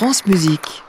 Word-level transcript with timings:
France 0.00 0.24
Musique. 0.24 0.82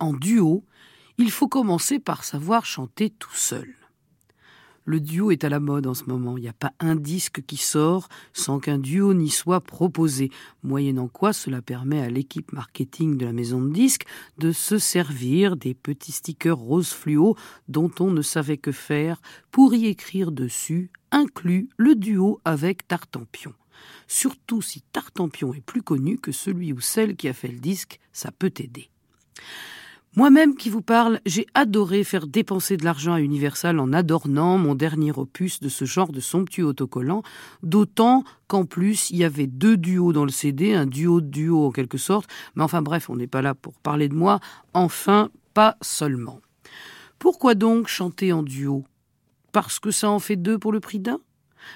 En 0.00 0.12
duo, 0.12 0.64
il 1.18 1.30
faut 1.30 1.48
commencer 1.48 1.98
par 1.98 2.24
savoir 2.24 2.64
chanter 2.64 3.10
tout 3.10 3.34
seul. 3.34 3.74
Le 4.84 5.00
duo 5.00 5.32
est 5.32 5.42
à 5.42 5.48
la 5.48 5.58
mode 5.58 5.88
en 5.88 5.94
ce 5.94 6.04
moment. 6.04 6.36
Il 6.36 6.42
n'y 6.42 6.48
a 6.48 6.52
pas 6.52 6.72
un 6.78 6.94
disque 6.94 7.44
qui 7.44 7.56
sort 7.56 8.08
sans 8.32 8.60
qu'un 8.60 8.78
duo 8.78 9.14
n'y 9.14 9.30
soit 9.30 9.60
proposé. 9.60 10.30
Moyennant 10.62 11.08
quoi, 11.08 11.32
cela 11.32 11.60
permet 11.60 12.00
à 12.00 12.08
l'équipe 12.08 12.52
marketing 12.52 13.16
de 13.16 13.26
la 13.26 13.32
maison 13.32 13.60
de 13.60 13.72
disques 13.72 14.06
de 14.38 14.52
se 14.52 14.78
servir 14.78 15.56
des 15.56 15.74
petits 15.74 16.12
stickers 16.12 16.56
rose 16.56 16.90
fluo 16.90 17.36
dont 17.66 17.90
on 17.98 18.12
ne 18.12 18.22
savait 18.22 18.58
que 18.58 18.70
faire 18.70 19.20
pour 19.50 19.74
y 19.74 19.86
écrire 19.86 20.30
dessus, 20.30 20.92
inclus 21.10 21.68
le 21.76 21.96
duo 21.96 22.40
avec 22.44 22.86
Tartampion. 22.86 23.54
Surtout 24.06 24.62
si 24.62 24.82
Tartampion 24.92 25.52
est 25.52 25.60
plus 25.60 25.82
connu 25.82 26.16
que 26.16 26.30
celui 26.30 26.72
ou 26.72 26.80
celle 26.80 27.16
qui 27.16 27.28
a 27.28 27.32
fait 27.32 27.48
le 27.48 27.58
disque, 27.58 27.98
ça 28.12 28.30
peut 28.30 28.52
aider. 28.58 28.88
Moi-même 30.16 30.56
qui 30.56 30.70
vous 30.70 30.80
parle, 30.80 31.20
j'ai 31.26 31.46
adoré 31.52 32.02
faire 32.02 32.26
dépenser 32.26 32.78
de 32.78 32.84
l'argent 32.86 33.12
à 33.12 33.20
Universal 33.20 33.78
en 33.78 33.92
adornant 33.92 34.56
mon 34.56 34.74
dernier 34.74 35.12
opus 35.14 35.60
de 35.60 35.68
ce 35.68 35.84
genre 35.84 36.10
de 36.10 36.20
somptueux 36.20 36.64
autocollant, 36.64 37.22
d'autant 37.62 38.24
qu'en 38.48 38.64
plus 38.64 39.10
il 39.10 39.18
y 39.18 39.24
avait 39.24 39.46
deux 39.46 39.76
duos 39.76 40.14
dans 40.14 40.24
le 40.24 40.30
CD, 40.30 40.72
un 40.72 40.86
duo 40.86 41.20
de 41.20 41.26
duo 41.26 41.66
en 41.66 41.70
quelque 41.70 41.98
sorte, 41.98 42.30
mais 42.54 42.62
enfin 42.62 42.80
bref, 42.80 43.10
on 43.10 43.16
n'est 43.16 43.26
pas 43.26 43.42
là 43.42 43.54
pour 43.54 43.74
parler 43.74 44.08
de 44.08 44.14
moi, 44.14 44.40
enfin 44.72 45.28
pas 45.52 45.76
seulement. 45.82 46.40
Pourquoi 47.18 47.54
donc 47.54 47.86
chanter 47.86 48.32
en 48.32 48.42
duo? 48.42 48.84
Parce 49.52 49.78
que 49.78 49.90
ça 49.90 50.08
en 50.08 50.18
fait 50.18 50.36
deux 50.36 50.58
pour 50.58 50.72
le 50.72 50.80
prix 50.80 50.98
d'un? 50.98 51.20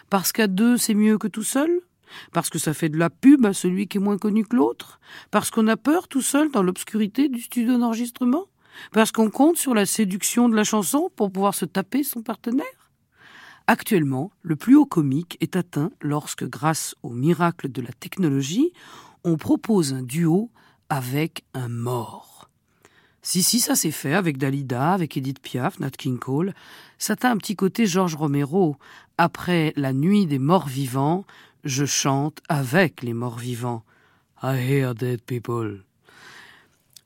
Parce 0.08 0.33
qu'à 0.33 0.47
deux 0.47 0.78
c'est 0.78 0.95
mieux 0.95 1.19
que 1.19 1.28
tout 1.28 1.42
seul? 1.42 1.83
Parce 2.33 2.50
que 2.50 2.58
ça 2.58 2.75
fait 2.75 2.89
de 2.89 2.98
la 2.98 3.11
pub 3.11 3.47
à 3.47 3.53
celui 3.53 3.86
qui 3.86 3.98
est 3.98 4.00
moins 4.00 4.19
connu 4.19 4.44
que 4.44 4.56
l'autre? 4.56 5.00
Parce 5.30 5.50
qu'on 5.50 5.66
a 5.69 5.77
peur 5.77 6.08
tout 6.08 6.22
seul 6.22 6.50
dans 6.50 6.62
l'obscurité 6.62 7.28
du 7.28 7.41
studio 7.41 7.78
d'enregistrement? 7.78 8.46
Parce 8.92 9.12
qu'on 9.12 9.30
compte 9.30 9.57
sur 9.57 9.74
la 9.74 9.86
séduction 9.86 10.48
de 10.48 10.57
la 10.57 10.64
chanson 10.64 11.11
pour 11.17 11.30
pouvoir 11.30 11.55
se 11.55 11.64
taper 11.64 12.02
son 12.02 12.23
partenaire? 12.23 12.64
Actuellement, 13.67 14.33
le 14.42 14.57
plus 14.57 14.74
haut 14.74 14.86
comique 14.86 15.36
est 15.40 15.57
atteint 15.57 15.92
lorsque, 16.01 16.45
grâce 16.45 16.95
au 17.02 17.11
miracle 17.11 17.70
de 17.70 17.83
la 17.83 17.92
technologie, 17.92 18.73
on 19.24 19.36
propose 19.36 19.92
un 19.92 20.02
duo 20.02 20.51
avec 20.89 21.45
un 21.55 21.68
mort. 21.68 22.48
Si, 23.23 23.42
si, 23.42 23.61
ça 23.61 23.77
s'est 23.77 23.90
fait 23.90 24.14
avec 24.14 24.39
Dalida, 24.39 24.92
avec 24.92 25.17
Edith 25.17 25.40
Piaf, 25.40 25.79
Nat 25.79 25.90
King 25.90 26.18
Cole. 26.18 26.55
Ça 26.98 27.14
a 27.23 27.29
un 27.29 27.36
petit 27.36 27.55
côté 27.55 27.86
Georges 27.86 28.17
Romero. 28.17 28.77
Après 29.18 29.74
La 29.77 29.92
nuit 29.92 30.27
des 30.27 30.39
morts 30.39 30.67
vivants, 30.67 31.24
je 31.65 31.85
chante 31.85 32.41
avec 32.48 33.03
les 33.03 33.15
morts 33.15 33.39
vivants. 33.39 33.85
I 34.43 34.57
hear 34.57 34.95
dead 34.95 35.23
people. 35.23 35.85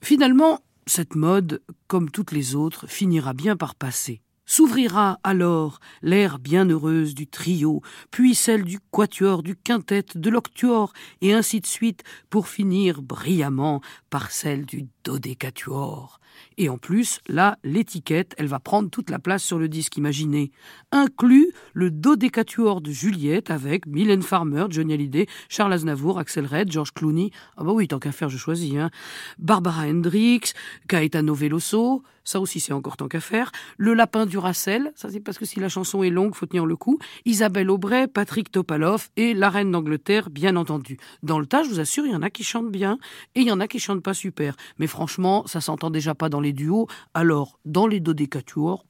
Finalement, 0.00 0.60
cette 0.86 1.14
mode, 1.14 1.62
comme 1.86 2.10
toutes 2.10 2.32
les 2.32 2.54
autres, 2.54 2.86
finira 2.86 3.32
bien 3.32 3.56
par 3.56 3.74
passer. 3.74 4.20
S'ouvrira 4.46 5.18
alors 5.24 5.80
l'ère 6.02 6.38
bienheureuse 6.38 7.14
du 7.14 7.26
trio, 7.26 7.80
puis 8.10 8.34
celle 8.34 8.64
du 8.64 8.78
quatuor, 8.90 9.42
du 9.42 9.56
quintet, 9.56 10.04
de 10.14 10.30
l'octuor, 10.30 10.92
et 11.22 11.32
ainsi 11.32 11.60
de 11.60 11.66
suite, 11.66 12.02
pour 12.28 12.48
finir 12.48 13.00
brillamment 13.00 13.80
par 14.10 14.30
celle 14.30 14.66
du 14.66 14.86
dodécatuor. 15.02 16.20
Et 16.58 16.68
en 16.68 16.78
plus, 16.78 17.20
là, 17.28 17.58
l'étiquette, 17.64 18.34
elle 18.38 18.46
va 18.46 18.58
prendre 18.58 18.90
toute 18.90 19.10
la 19.10 19.18
place 19.18 19.42
sur 19.42 19.58
le 19.58 19.68
disque, 19.68 19.96
imaginez. 19.96 20.52
Inclus 20.92 21.52
le 21.72 21.90
dodécatuor 21.90 22.80
de 22.80 22.90
Juliette 22.90 23.50
avec 23.50 23.86
Mylène 23.86 24.22
Farmer, 24.22 24.66
Johnny 24.70 24.94
Hallyday, 24.94 25.26
Charles 25.48 25.72
Aznavour, 25.72 26.18
Axel 26.18 26.46
Red, 26.46 26.70
George 26.70 26.92
Clooney. 26.92 27.30
Ah 27.56 27.64
bah 27.64 27.72
oui, 27.72 27.88
tant 27.88 27.98
qu'à 27.98 28.12
faire, 28.12 28.28
je 28.28 28.38
choisis. 28.38 28.74
Hein. 28.76 28.90
Barbara 29.38 29.86
Hendricks, 29.86 30.54
Caetano 30.88 31.34
Veloso, 31.34 32.02
ça 32.24 32.40
aussi 32.40 32.58
c'est 32.58 32.72
encore 32.72 32.96
tant 32.96 33.08
qu'à 33.08 33.20
faire. 33.20 33.52
Le 33.76 33.94
lapin 33.94 34.26
du 34.26 34.38
Racel, 34.38 34.92
ça 34.96 35.10
c'est 35.10 35.20
parce 35.20 35.38
que 35.38 35.44
si 35.44 35.60
la 35.60 35.68
chanson 35.68 36.02
est 36.02 36.10
longue, 36.10 36.34
faut 36.34 36.46
tenir 36.46 36.66
le 36.66 36.76
coup. 36.76 36.98
Isabelle 37.24 37.70
Aubray, 37.70 38.08
Patrick 38.08 38.50
Topalov 38.50 39.08
et 39.16 39.34
la 39.34 39.50
reine 39.50 39.70
d'Angleterre, 39.70 40.30
bien 40.30 40.56
entendu. 40.56 40.98
Dans 41.22 41.38
le 41.38 41.46
tas, 41.46 41.62
je 41.62 41.68
vous 41.68 41.80
assure, 41.80 42.06
il 42.06 42.12
y 42.12 42.16
en 42.16 42.22
a 42.22 42.30
qui 42.30 42.42
chantent 42.42 42.70
bien 42.70 42.98
et 43.34 43.40
il 43.40 43.46
y 43.46 43.52
en 43.52 43.60
a 43.60 43.68
qui 43.68 43.78
chantent 43.78 44.02
pas 44.02 44.14
super. 44.14 44.56
Mais 44.78 44.86
franchement, 44.86 45.46
ça 45.46 45.60
s'entend 45.60 45.90
déjà 45.90 46.14
pas 46.14 46.23
dans 46.28 46.40
les 46.40 46.52
duos. 46.52 46.86
Alors, 47.14 47.58
dans 47.64 47.86
les 47.86 48.00
dodécatuors, 48.00 48.84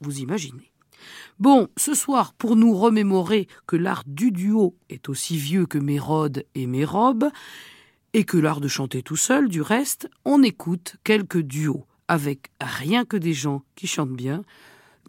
vous 0.00 0.18
imaginez. 0.18 0.70
Bon, 1.38 1.68
ce 1.76 1.94
soir, 1.94 2.32
pour 2.34 2.56
nous 2.56 2.74
remémorer 2.76 3.48
que 3.66 3.76
l'art 3.76 4.04
du 4.06 4.30
duo 4.30 4.76
est 4.88 5.08
aussi 5.08 5.36
vieux 5.36 5.66
que 5.66 5.78
Mérode 5.78 6.44
et 6.54 6.66
Mérobe, 6.66 7.30
et 8.12 8.24
que 8.24 8.38
l'art 8.38 8.60
de 8.60 8.68
chanter 8.68 9.02
tout 9.02 9.16
seul, 9.16 9.48
du 9.48 9.60
reste, 9.60 10.08
on 10.24 10.42
écoute 10.42 10.96
quelques 11.04 11.40
duos 11.40 11.84
avec 12.06 12.50
rien 12.60 13.04
que 13.04 13.16
des 13.16 13.32
gens 13.32 13.62
qui 13.74 13.86
chantent 13.86 14.14
bien. 14.14 14.42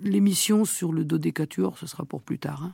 L'émission 0.01 0.65
sur 0.65 0.91
le 0.91 1.05
dodécatuor, 1.05 1.77
ce 1.77 1.87
sera 1.87 2.03
pour 2.03 2.21
plus 2.21 2.39
tard. 2.39 2.63
hein. 2.63 2.73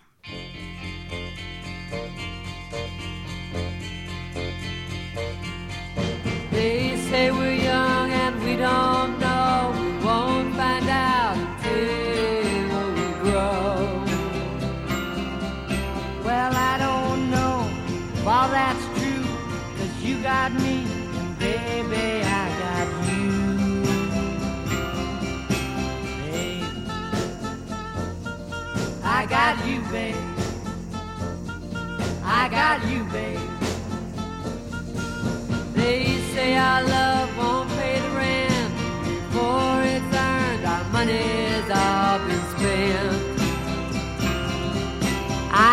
Say 36.41 36.57
our 36.57 36.83
love 36.83 37.29
won't 37.37 37.69
pay 37.77 37.99
the 38.05 38.11
rent 38.21 38.73
before 39.05 39.77
it's 39.93 40.11
earned. 40.29 40.63
Our 40.73 40.85
money's 40.95 41.69
all 41.83 42.17
been 42.27 42.43
spent. 42.53 43.21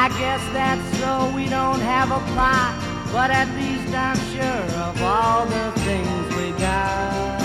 I 0.01 0.03
guess 0.21 0.43
that's 0.57 0.87
so 1.01 1.13
we 1.37 1.45
don't 1.57 1.83
have 1.95 2.09
a 2.21 2.23
plot, 2.33 2.73
but 3.15 3.29
at 3.41 3.49
least 3.61 3.91
I'm 4.07 4.21
sure 4.35 4.67
of 4.87 4.95
all 5.13 5.41
the 5.57 5.67
things 5.87 6.25
we 6.39 6.47
got. 6.69 7.41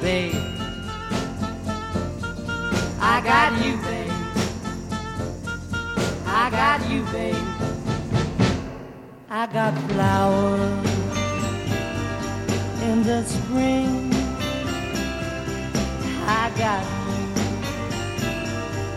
Babe, 0.00 0.34
I 3.12 3.14
got 3.30 3.50
you, 3.64 3.74
babe. 3.86 4.16
I 6.42 6.44
got 6.60 6.78
you, 6.90 7.02
babe. 7.14 7.46
I 9.30 9.46
got 9.46 9.72
flowers 9.90 10.93
in 12.84 13.02
the 13.02 13.22
spring. 13.24 14.12
I 16.26 16.50
got 16.56 16.84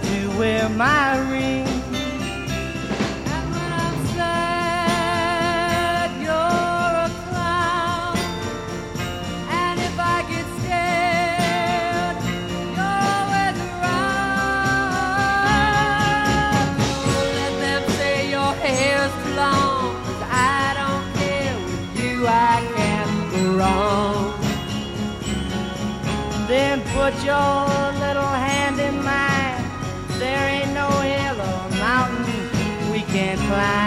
you 0.03 0.29
to 0.31 0.37
wear 0.37 0.69
my 0.69 1.17
ring. 1.31 1.96
Put 27.11 27.23
your 27.23 27.67
little 28.03 28.33
hand 28.47 28.81
in 28.81 29.01
mine. 29.01 29.63
There 30.19 30.49
ain't 30.49 30.73
no 30.73 30.89
hill 30.99 31.39
or 31.39 31.69
mountain 31.79 32.91
we 32.91 32.99
can't 32.99 33.39
climb. 33.39 33.86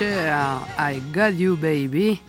I 0.00 1.00
Got 1.12 1.30
You 1.30 1.56
Baby. 1.56 2.20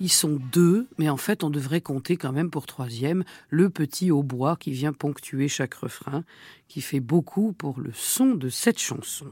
Ils 0.00 0.10
sont 0.10 0.40
deux, 0.52 0.88
mais 0.98 1.08
en 1.08 1.16
fait 1.16 1.44
on 1.44 1.50
devrait 1.50 1.80
compter 1.80 2.16
quand 2.16 2.32
même 2.32 2.50
pour 2.50 2.66
troisième 2.66 3.22
le 3.48 3.70
petit 3.70 4.10
hautbois 4.10 4.56
qui 4.56 4.72
vient 4.72 4.92
ponctuer 4.92 5.46
chaque 5.46 5.74
refrain, 5.74 6.24
qui 6.66 6.80
fait 6.80 6.98
beaucoup 6.98 7.52
pour 7.52 7.78
le 7.78 7.92
son 7.94 8.34
de 8.34 8.48
cette 8.48 8.80
chanson. 8.80 9.26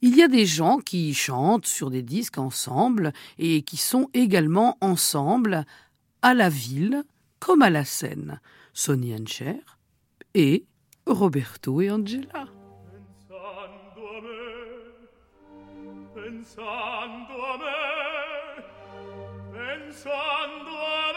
Il 0.00 0.16
y 0.16 0.22
a 0.22 0.28
des 0.28 0.46
gens 0.46 0.78
qui 0.78 1.12
chantent 1.12 1.66
sur 1.66 1.90
des 1.90 2.02
disques 2.02 2.38
ensemble 2.38 3.12
et 3.38 3.62
qui 3.62 3.78
sont 3.78 4.10
également 4.14 4.78
ensemble 4.80 5.66
à 6.22 6.34
la 6.34 6.48
ville 6.48 7.02
comme 7.40 7.62
à 7.62 7.70
la 7.70 7.84
scène. 7.84 8.40
Sonny 8.74 9.12
and 9.14 9.26
Cher 9.26 9.78
et 10.34 10.66
Roberto 11.04 11.80
et 11.80 11.90
Angela. 11.90 12.57
pensando 16.28 17.32
a 17.42 17.56
me 17.56 18.62
pensando 19.50 20.70
a 20.76 21.07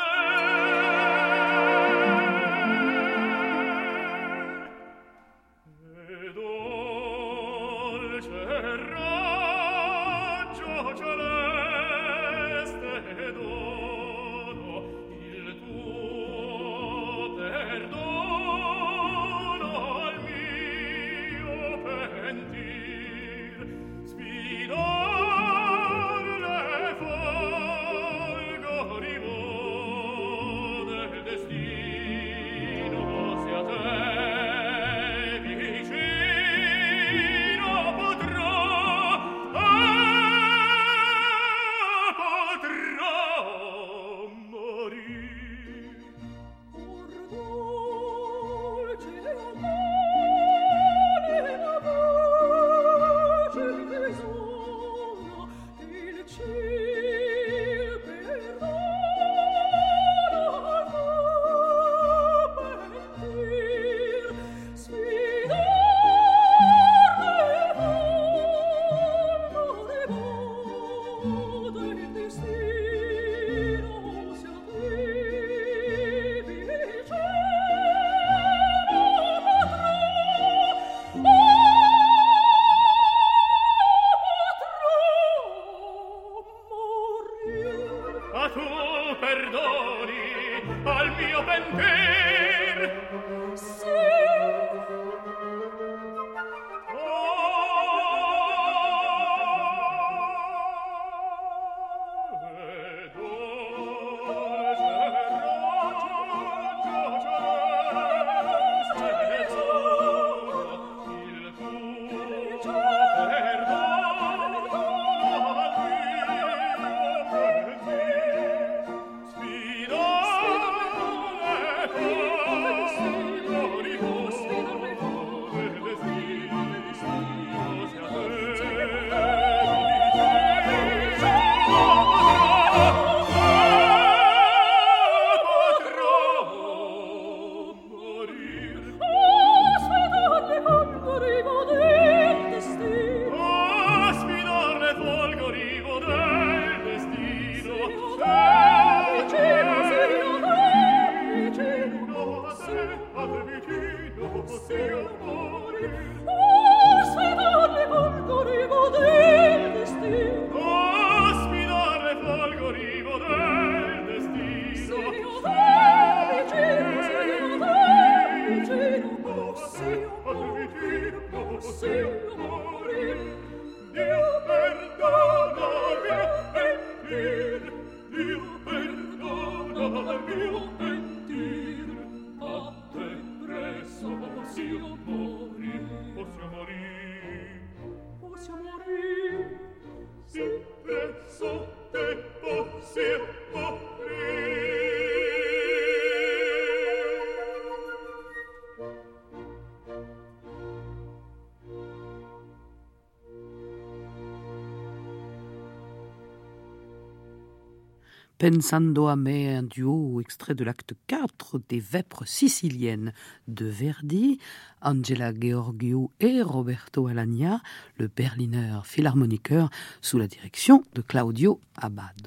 Pensando 208.42 209.08
a 209.08 209.16
me, 209.16 209.56
un 209.56 209.62
duo 209.62 210.20
extrait 210.20 210.56
de 210.56 210.64
l'acte 210.64 210.96
4 211.06 211.62
des 211.70 211.80
Vêpres 211.80 212.26
siciliennes 212.26 213.14
de 213.48 213.68
Verdi, 213.68 214.40
Angela 214.82 215.32
Georgiou 215.32 216.10
et 216.20 216.42
Roberto 216.42 217.06
Alagna, 217.06 217.62
le 217.98 218.08
Berliner 218.08 218.80
philharmoniqueur 218.84 219.70
sous 220.02 220.18
la 220.18 220.26
direction 220.26 220.82
de 220.96 221.04
Claudio 221.04 221.62
Abbado. 221.76 222.21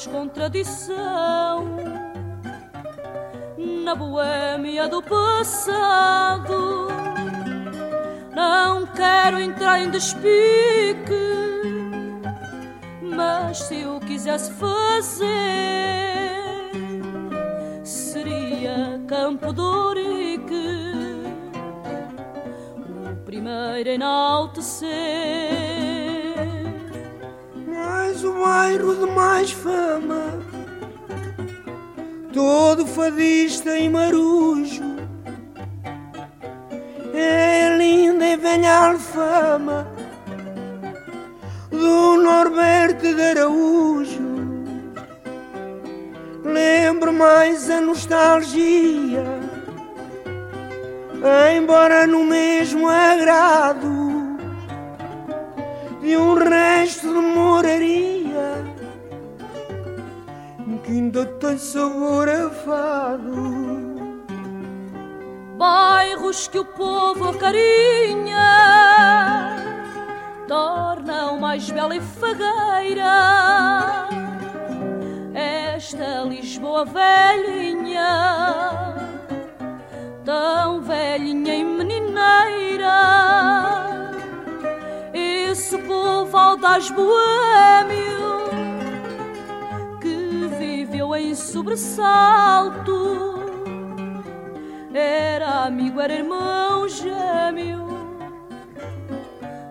Aos 0.00 0.06
bairros 0.06 0.06
com 0.06 0.28
tradição 0.28 1.76
na 3.84 3.94
boêmia 3.94 4.88
do 4.88 5.02
passado. 5.02 6.88
Não 8.34 8.86
quero 8.86 9.38
entrar 9.38 9.80
em 9.80 9.90
despique, 9.90 11.04
mas 13.02 13.58
se 13.58 13.84
o 13.84 14.00
quisesse 14.00 14.50
fazer 14.52 15.28
seria 17.84 19.00
Campo 19.06 19.52
do 19.52 19.62
Ourique 19.62 20.54
o 22.86 23.16
primeiro 23.24 23.90
a 23.90 23.92
enaltecer. 23.92 25.49
Bairro 28.50 28.96
de 28.96 29.06
mais 29.12 29.52
fama, 29.52 30.22
todo 32.32 32.84
fadista 32.84 33.78
e 33.78 33.88
marujo. 33.88 34.90
É 37.14 37.76
linda 37.78 38.26
e 38.26 38.36
velha 38.36 38.88
alfama 38.88 39.86
do 41.70 42.16
Norberto 42.16 43.14
de 43.14 43.22
Araújo. 43.22 44.30
Lembro 46.42 47.12
mais 47.12 47.70
a 47.70 47.80
nostalgia, 47.80 49.26
embora 51.56 52.04
no 52.04 52.24
mesmo 52.24 52.88
agrado 52.88 53.90
de 56.02 56.16
um 56.16 56.34
resto 56.34 57.06
de 57.06 57.20
moraria 57.20 58.19
que 60.90 60.96
ainda 60.96 61.24
tem 61.24 61.56
sabor 61.56 62.28
a 62.28 62.50
fado. 62.50 64.10
bairros 65.56 66.48
que 66.48 66.58
o 66.58 66.64
povo 66.64 67.28
acarinha 67.28 68.40
tornam 70.48 71.38
mais 71.38 71.70
bela 71.70 71.94
e 71.94 72.00
fagueira 72.00 74.08
esta 75.32 76.24
Lisboa 76.24 76.84
velhinha, 76.84 78.96
tão 80.24 80.80
velhinha 80.80 81.54
e 81.54 81.64
menineira. 81.64 82.90
Esse 85.14 85.78
povo 85.78 86.36
audaz 86.36 86.90
boêmio 86.90 88.10
viveu 90.90 91.14
em 91.14 91.36
sobressalto 91.36 92.90
era 94.92 95.66
amigo, 95.66 96.00
era 96.00 96.14
irmão 96.14 96.88
gêmeo 96.88 97.86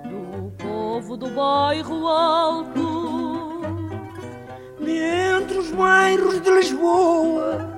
do 0.06 0.50
povo 0.58 1.18
do 1.18 1.30
bairro 1.32 2.08
alto. 2.08 3.60
De 4.80 4.98
entre 4.98 5.58
os 5.58 5.72
bairros 5.72 6.42
de 6.42 6.50
Lisboa 6.52 7.70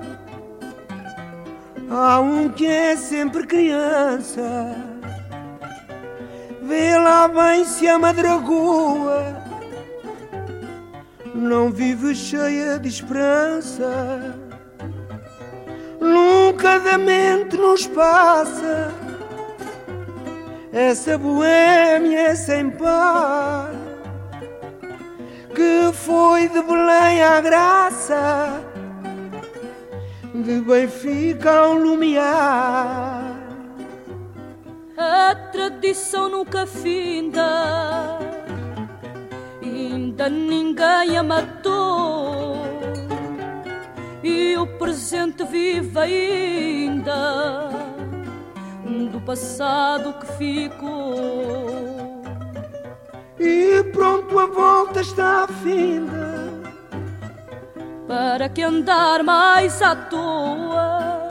há 1.90 2.20
um 2.20 2.48
que 2.48 2.66
é 2.66 2.96
sempre 2.96 3.44
criança. 3.44 4.76
Vê 6.62 6.96
lá 6.96 7.26
bem 7.26 7.64
se 7.64 7.88
a 7.88 7.98
madragoa 7.98 9.31
não 11.42 11.70
vive 11.70 12.14
cheia 12.14 12.78
de 12.78 12.88
esperança. 12.88 14.38
Nunca 16.00 16.78
da 16.80 16.98
mente 16.98 17.56
nos 17.56 17.86
passa 17.86 18.92
essa 20.72 21.18
boêmia 21.18 22.34
sem 22.34 22.70
par 22.70 23.70
que 25.54 25.92
foi 25.92 26.48
de 26.48 26.62
Belém 26.62 27.22
à 27.22 27.40
Graça, 27.40 28.62
de 30.34 30.60
Benfica 30.60 31.50
ao 31.50 31.74
Lumiar. 31.74 33.36
A 34.96 35.34
tradição 35.52 36.28
nunca 36.28 36.66
finda, 36.66 38.18
ainda 40.12 40.28
ninguém 40.28 41.16
a 41.16 41.22
matou. 41.22 42.56
E 44.22 44.56
o 44.56 44.66
presente 44.78 45.42
vive 45.44 45.98
ainda 45.98 47.70
do 49.10 49.20
passado 49.22 50.14
que 50.20 50.26
ficou. 50.34 52.22
E 53.40 53.82
pronto 53.92 54.38
a 54.38 54.46
volta 54.46 55.00
está 55.00 55.48
finda 55.64 56.62
Para 58.06 58.48
que 58.48 58.62
andar 58.62 59.24
mais 59.24 59.82
à 59.82 59.96
toa? 59.96 61.28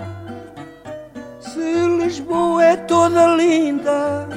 Se 1.39 1.87
Lisboa 1.87 2.65
é 2.65 2.75
toda 2.75 3.35
linda 3.35 4.27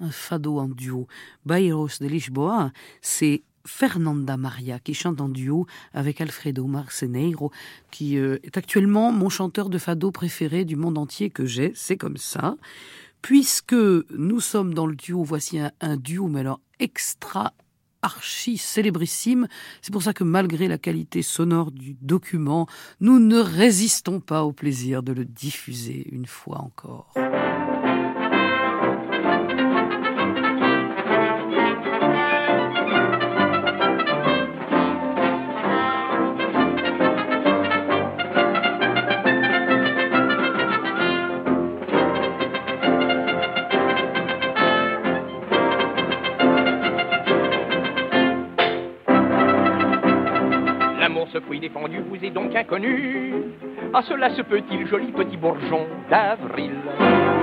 Un 0.00 0.10
fado 0.10 0.58
en 0.58 0.68
duo. 0.68 1.06
Bairros 1.46 1.88
de 1.98 2.08
Lisboa, 2.08 2.72
c'est 3.00 3.42
Fernanda 3.64 4.36
Maria 4.36 4.78
qui 4.78 4.92
chante 4.92 5.22
en 5.22 5.30
duo 5.30 5.66
avec 5.94 6.20
Alfredo 6.20 6.66
Marceneiro, 6.66 7.50
qui 7.90 8.18
euh, 8.18 8.38
est 8.42 8.58
actuellement 8.58 9.12
mon 9.12 9.30
chanteur 9.30 9.70
de 9.70 9.78
fado 9.78 10.10
préféré 10.10 10.66
du 10.66 10.76
monde 10.76 10.98
entier 10.98 11.30
que 11.30 11.46
j'ai. 11.46 11.72
C'est 11.74 11.96
comme 11.96 12.18
ça. 12.18 12.54
Puisque 13.22 13.72
nous 13.72 14.40
sommes 14.40 14.74
dans 14.74 14.86
le 14.86 14.94
duo, 14.94 15.24
voici 15.24 15.58
un, 15.58 15.72
un 15.80 15.96
duo, 15.96 16.28
mais 16.28 16.40
alors 16.40 16.60
extra 16.80 17.54
archi 18.02 18.58
célébrissime. 18.58 19.48
C'est 19.82 19.92
pour 19.92 20.02
ça 20.02 20.12
que 20.12 20.24
malgré 20.24 20.68
la 20.68 20.78
qualité 20.78 21.22
sonore 21.22 21.70
du 21.70 21.96
document, 22.00 22.66
nous 23.00 23.18
ne 23.18 23.38
résistons 23.38 24.20
pas 24.20 24.44
au 24.44 24.52
plaisir 24.52 25.02
de 25.02 25.12
le 25.12 25.24
diffuser 25.24 26.06
une 26.12 26.26
fois 26.26 26.58
encore. 26.58 27.12
Cela 54.18 54.30
ce 54.34 54.42
petit 54.42 54.84
joli 54.88 55.12
petit 55.12 55.36
bourgeon 55.36 55.86
d'avril. 56.10 56.72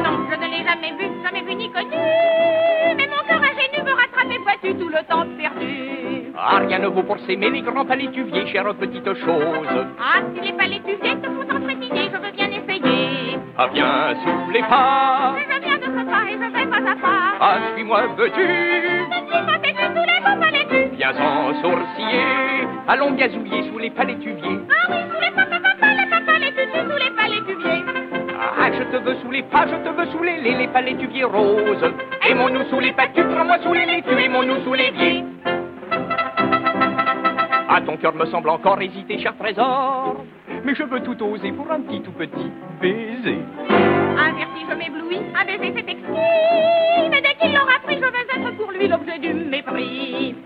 Non, 0.04 0.28
je 0.30 0.36
ne 0.36 0.46
l'ai 0.52 0.64
jamais 0.68 0.92
vu, 1.00 1.10
jamais 1.24 1.42
vu 1.42 1.56
ni 1.56 1.72
connu. 1.72 1.96
Mais 2.98 3.08
mon 3.08 3.24
cœur 3.26 3.40
ingénu 3.40 3.82
me 3.86 3.92
rattrape 3.92 4.30
et 4.30 4.38
vois-tu 4.40 4.76
tout 4.76 4.90
le 4.90 5.02
temps 5.08 5.26
perdu. 5.38 6.34
Ah, 6.38 6.60
rien 6.68 6.80
ne 6.80 6.88
vaut 6.88 7.04
pour 7.04 7.18
s'aimer 7.20 7.50
les 7.50 7.62
grands 7.62 7.86
palétuviers, 7.86 8.48
chère 8.48 8.66
petite 8.76 9.06
chose. 9.06 9.86
Ah, 10.00 10.20
si 10.34 10.42
les 10.42 10.52
palétuviers 10.52 11.16
te 11.16 11.28
font 11.28 11.56
entrétiner, 11.56 12.10
je 12.12 12.18
veux 12.18 12.32
bien 12.36 12.48
essayer. 12.48 13.38
Ah, 13.58 13.68
viens 13.74 14.14
sous 14.22 14.52
les 14.52 14.64
pas. 14.64 15.36
Je 15.40 15.48
viens 15.48 15.78
de 15.78 15.80
de 15.80 15.86
ce 15.86 16.06
pas 16.06 16.24
et 16.30 16.34
je 16.34 16.52
vais 16.52 16.70
pas 16.70 16.92
à 16.92 16.96
pas. 16.96 17.38
Ah, 17.40 17.58
suis-moi, 17.74 18.02
veux-tu 18.18 18.42
Je 18.42 19.16
suis 19.16 19.46
pas 19.46 19.60
têtu 19.64 19.86
sous 19.96 20.04
les 20.04 20.20
bons 20.26 20.40
palais 20.42 20.92
Viens 20.98 21.14
sans 21.14 21.54
sourciller, 21.62 22.68
allons 22.88 23.12
gazouiller 23.14 23.64
sous 23.70 23.78
les 23.78 23.92
palétuviers. 23.92 24.60
Ah 24.70 24.88
oui, 24.90 24.96
sous 25.10 25.22
les 25.22 25.32
papas, 25.32 25.45
te 28.92 28.98
veux 28.98 29.16
sous 29.22 29.32
les 29.32 29.44
pas, 29.44 29.66
je 29.68 29.76
te 29.76 29.90
veux 29.90 30.06
sous 30.12 30.24
les, 30.24 30.38
les, 30.42 30.56
les 30.56 30.68
palétuviers 30.68 31.24
roses. 31.24 31.92
Aimons-nous 32.30 32.66
sous 32.70 32.80
les 32.80 32.92
pâtes, 32.94 33.14
prends-moi 33.14 33.58
sous 33.64 33.74
les 33.74 33.86
laitues, 33.86 34.20
aimons-nous 34.20 34.64
sous 34.64 34.74
les 34.74 34.92
viers. 34.92 35.24
Ah, 37.68 37.82
ton 37.86 37.98
cœur 37.98 38.14
me 38.14 38.26
semble 38.28 38.50
encore 38.50 38.82
hésiter, 38.82 39.20
cher 39.20 39.36
trésor. 39.38 40.24
Mais 40.64 40.74
je 40.76 40.84
veux 40.84 41.02
tout 41.02 41.22
oser 41.24 41.52
pour 41.52 41.72
un 41.72 41.82
petit 41.82 42.02
tout 42.02 42.12
petit 42.12 42.52
baiser. 42.82 43.40
Un 43.70 44.32
vertige 44.34 44.78
m'éblouit, 44.78 45.22
un 45.36 45.46
baiser 45.46 45.74
c'est 45.76 45.90
exquis. 45.90 46.85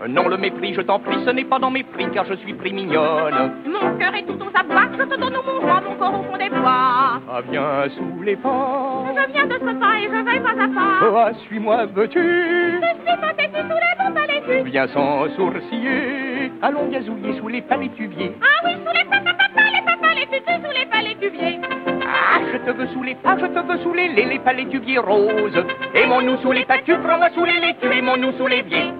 Non, 0.08 0.28
le 0.28 0.38
mépris, 0.38 0.72
je 0.74 0.80
t'en 0.80 0.98
prie, 0.98 1.18
ce 1.26 1.30
n'est 1.30 1.44
pas 1.44 1.58
dans 1.58 1.70
mes 1.70 1.82
prix, 1.82 2.06
car 2.12 2.24
je 2.24 2.34
suis 2.34 2.54
pris 2.54 2.72
mignonne. 2.72 3.52
Mon 3.66 3.98
cœur 3.98 4.14
est 4.14 4.22
tout 4.22 4.38
aux 4.40 4.58
abois, 4.58 4.88
je 4.98 5.02
te 5.04 5.20
donne 5.20 5.34
mon 5.44 5.60
roi, 5.60 5.82
mon 5.86 5.94
corps 5.96 6.20
au 6.20 6.22
fond 6.24 6.38
des 6.38 6.48
bois. 6.48 7.20
Ah, 7.30 7.40
viens 7.50 7.88
sous 7.90 8.22
les 8.22 8.36
pas. 8.36 9.04
Je 9.14 9.32
viens 9.32 9.46
de 9.46 9.52
ce 9.52 9.58
pas 9.58 9.98
et 10.00 10.04
je 10.04 10.24
vais 10.24 10.40
pas 10.40 10.50
à 10.50 10.68
pas. 10.68 11.26
Ah, 11.26 11.30
suis-moi, 11.46 11.84
veux-tu? 11.94 12.18
Je 12.18 13.10
suis 13.10 13.20
pas 13.20 13.34
têtu 13.34 13.60
sous 13.60 13.68
les 13.68 14.04
bons 14.04 14.14
palais 14.14 14.62
Viens 14.64 14.88
sans 14.88 15.28
sourciller, 15.36 16.50
allons 16.62 16.88
gazouiller 16.88 17.38
sous 17.38 17.48
les 17.48 17.60
palétuviers. 17.60 18.32
Ah 18.40 18.66
oui, 18.66 18.72
sous 18.82 18.92
les 18.94 19.04
papas, 19.04 19.36
les 19.56 19.82
papas, 19.84 20.14
les 20.14 20.26
tutus, 20.26 20.64
sous 20.64 20.78
les 20.80 20.86
palais 20.86 21.16
tuviers. 21.20 21.60
Ah, 22.06 22.40
je 22.50 22.56
te 22.56 22.70
veux 22.74 22.86
sous 22.88 23.02
les 23.02 23.14
pas, 23.16 23.36
je 23.38 23.46
te 23.46 23.66
veux 23.66 23.78
sous 23.82 23.92
les, 23.92 24.08
les, 24.08 24.24
les 24.24 24.38
palétuviers 24.38 24.98
roses. 24.98 25.62
Aimons-nous 25.94 26.38
sous 26.38 26.52
les 26.52 26.64
pâtus, 26.64 26.96
prends-moi 27.04 27.28
sous 27.34 27.44
les 27.44 27.60
laitues, 27.60 27.92
aimons-nous 27.98 28.32
sous 28.38 28.46
les 28.46 28.62
viers. 28.62 28.92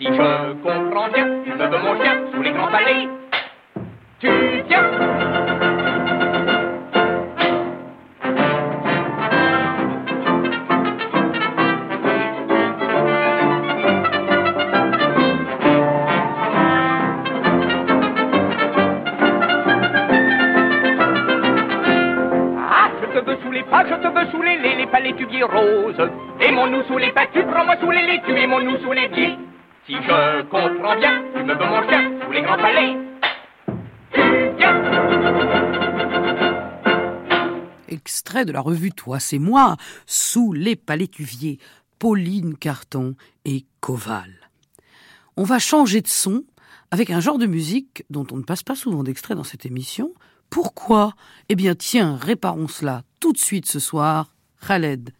Si 0.00 0.06
je 0.06 0.52
comprends 0.62 1.08
bien, 1.12 1.28
tu 1.44 1.50
veux 1.50 1.68
mon 1.68 2.02
chien 2.02 2.20
sous 2.32 2.40
les 2.40 2.52
grands 2.52 2.68
palais. 2.68 3.06
Tu 4.18 4.28
viens 4.66 4.82
Ah, 22.72 22.90
je 23.02 23.18
te 23.18 23.22
veux 23.22 23.36
sous 23.42 23.50
les 23.52 23.62
pas, 23.64 23.84
je 23.84 23.96
te 23.96 24.08
veux 24.08 24.30
sous 24.30 24.40
les, 24.40 24.56
les, 24.56 24.76
les 24.76 24.86
palétuviers 24.86 25.42
roses. 25.42 26.08
Aimons-nous 26.40 26.84
sous 26.84 26.96
les 26.96 27.12
pâtus, 27.12 27.44
prends-moi 27.50 27.76
sous 27.82 27.90
les 27.90 28.06
laitues, 28.06 28.38
aimons-nous 28.38 28.78
sous 28.78 28.92
les 28.92 29.08
pieds. 29.10 29.36
Si 29.90 29.96
je 29.96 30.42
comprends 30.42 30.96
bien, 31.00 31.20
tu 31.34 31.42
me 31.42 31.52
mon 31.52 31.88
chien 31.88 32.20
sous 32.22 32.30
les 32.30 32.42
grands 32.42 32.56
palais. 32.56 32.96
Extrait 37.88 38.44
de 38.44 38.52
la 38.52 38.60
revue 38.60 38.92
Toi, 38.92 39.18
c'est 39.18 39.40
moi, 39.40 39.76
sous 40.06 40.52
les 40.52 40.76
palétuviers, 40.76 41.58
Pauline 41.98 42.56
Carton 42.56 43.16
et 43.44 43.64
Coval. 43.80 44.30
On 45.36 45.42
va 45.42 45.58
changer 45.58 46.02
de 46.02 46.06
son 46.06 46.44
avec 46.92 47.10
un 47.10 47.18
genre 47.18 47.38
de 47.38 47.46
musique 47.46 48.04
dont 48.10 48.28
on 48.30 48.36
ne 48.36 48.44
passe 48.44 48.62
pas 48.62 48.76
souvent 48.76 49.02
d'extrait 49.02 49.34
dans 49.34 49.42
cette 49.42 49.66
émission. 49.66 50.14
Pourquoi? 50.50 51.14
Eh 51.48 51.56
bien, 51.56 51.74
tiens, 51.74 52.14
réparons 52.14 52.68
cela 52.68 53.02
tout 53.18 53.32
de 53.32 53.38
suite 53.38 53.66
ce 53.66 53.80
soir. 53.80 54.36
Khaled. 54.64 55.10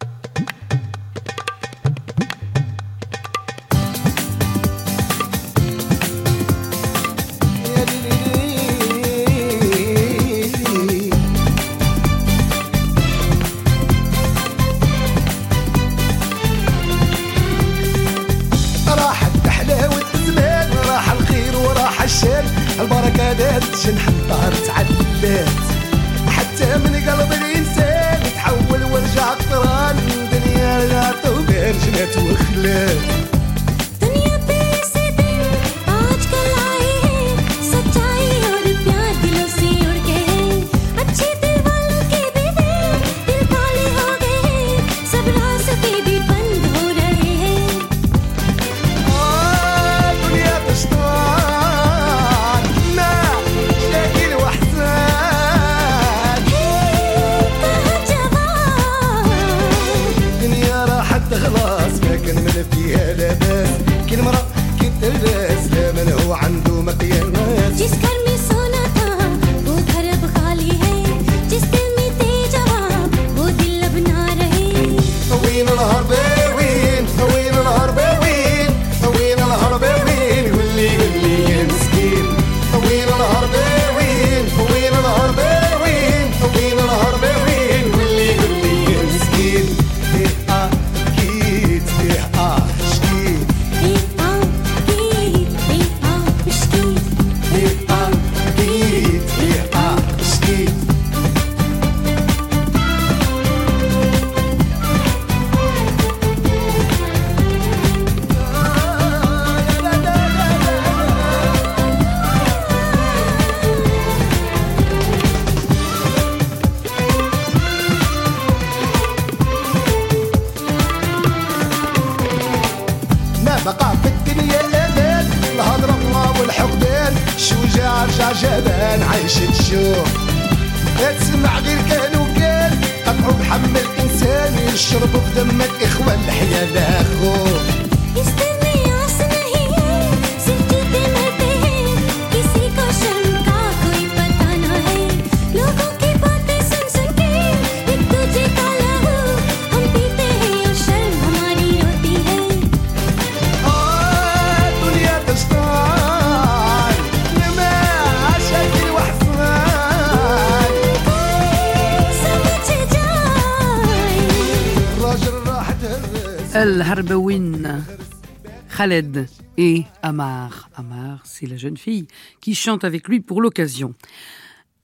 Khaled 168.81 169.27
et 169.59 169.83
Amar. 170.01 170.71
Amar, 170.75 171.19
c'est 171.23 171.45
la 171.45 171.55
jeune 171.55 171.77
fille 171.77 172.07
qui 172.39 172.55
chante 172.55 172.83
avec 172.83 173.07
lui 173.07 173.19
pour 173.19 173.39
l'occasion. 173.39 173.93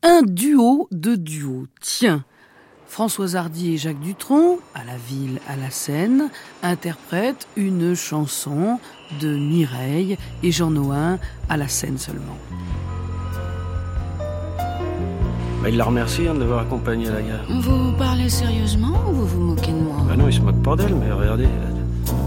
Un 0.04 0.22
duo 0.22 0.88
de 0.92 1.16
duo. 1.16 1.66
Tiens, 1.82 2.24
Françoise 2.86 3.36
Hardy 3.36 3.74
et 3.74 3.78
Jacques 3.78 4.00
Dutronc, 4.00 4.60
à 4.76 4.84
la 4.84 4.98
ville, 4.98 5.40
à 5.48 5.56
la 5.56 5.72
scène, 5.72 6.30
interprètent 6.62 7.48
une 7.56 7.96
chanson 7.96 8.80
de 9.20 9.36
Mireille 9.36 10.20
et 10.44 10.52
Jean 10.52 10.70
Noin 10.70 11.18
à 11.50 11.58
la 11.58 11.68
scène 11.68 11.98
seulement. 11.98 12.38
Bah, 15.64 15.70
il 15.70 15.76
la 15.76 15.86
remercie 15.86 16.28
hein, 16.28 16.36
de 16.36 16.42
l'avoir 16.42 16.60
accompagnée 16.60 17.08
à 17.08 17.14
la 17.14 17.22
gare. 17.24 17.46
Vous 17.62 17.98
parlez 17.98 18.30
sérieusement 18.30 19.10
ou 19.10 19.14
vous 19.14 19.26
vous 19.26 19.42
moquez 19.42 19.72
de 19.72 19.80
moi? 19.80 20.06
Bah 20.08 20.16
non, 20.16 20.28
il 20.28 20.34
se 20.34 20.42
moque 20.42 20.62
pas 20.62 20.76
d'elle, 20.76 20.94
mais 20.94 21.12
regardez, 21.12 21.48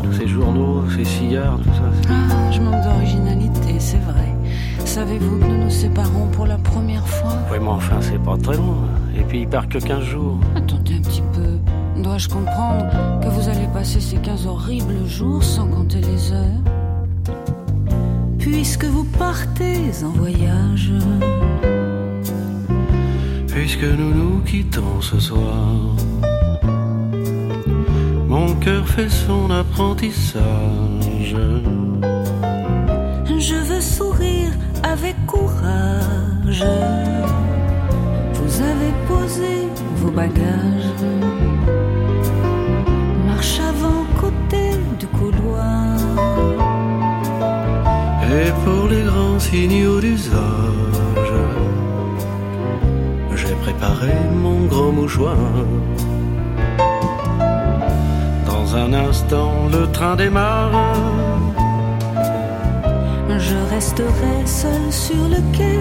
tous 0.02 0.12
ces 0.12 0.26
journaux, 0.28 0.84
ces 0.96 1.04
cigares, 1.04 1.58
tout 1.62 1.70
ça. 1.70 2.10
Ah, 2.10 2.50
je 2.50 2.60
manque 2.60 2.82
d'originalité, 2.82 3.74
c'est 3.78 3.98
vrai. 3.98 4.34
Savez-vous 4.84 5.38
que 5.38 5.44
nous 5.44 5.64
nous 5.64 5.70
séparons 5.70 6.26
pour 6.32 6.46
la 6.46 6.58
première 6.58 7.06
fois? 7.06 7.32
Oui, 7.52 7.58
mais 7.60 7.68
enfin, 7.68 7.96
c'est 8.00 8.22
pas 8.22 8.36
très 8.36 8.56
long. 8.56 8.76
Et 9.16 9.22
puis 9.22 9.42
il 9.42 9.48
part 9.48 9.68
que 9.68 9.78
15 9.78 10.02
jours. 10.02 10.38
Attendez 10.56 10.96
un 10.96 11.02
petit 11.02 11.22
peu. 11.32 12.02
Dois-je 12.02 12.28
comprendre 12.28 12.86
que 13.22 13.28
vous 13.28 13.48
allez 13.48 13.68
passer 13.72 14.00
ces 14.00 14.16
15 14.16 14.46
horribles 14.46 15.06
jours 15.06 15.42
sans 15.42 15.68
compter 15.68 16.00
les 16.00 16.32
heures? 16.32 16.62
Puisque 18.38 18.84
vous 18.84 19.04
partez 19.04 19.92
en 20.02 20.10
voyage. 20.18 20.92
Puisque 23.48 23.84
nous 23.84 24.14
nous 24.14 24.40
quittons 24.40 25.00
ce 25.00 25.18
soir, 25.20 25.68
mon 28.30 28.54
cœur 28.54 28.86
fait 28.86 29.08
son 29.08 29.50
apprentissage. 29.50 31.34
Je 33.46 33.56
veux 33.68 33.80
sourire 33.80 34.52
avec 34.84 35.16
courage. 35.26 36.64
Vous 38.38 38.54
avez 38.70 38.92
posé 39.08 39.52
vos 39.96 40.12
bagages. 40.12 40.92
Marche 43.26 43.58
avant 43.72 44.04
côté 44.20 44.64
du 45.00 45.08
couloir. 45.18 45.96
Et 48.38 48.50
pour 48.64 48.84
les 48.92 49.02
grands 49.10 49.40
signaux 49.40 50.00
d'usage, 50.00 51.34
j'ai 53.34 53.56
préparé 53.64 54.14
mon 54.44 54.66
grand 54.66 54.92
mouchoir. 54.92 55.36
Dans 58.70 58.76
un 58.76 58.92
instant, 58.92 59.68
le 59.72 59.90
train 59.90 60.14
démarre. 60.14 60.70
Je 63.28 63.56
resterai 63.68 64.46
seul 64.46 64.92
sur 64.92 65.28
le 65.28 65.40
quai. 65.52 65.80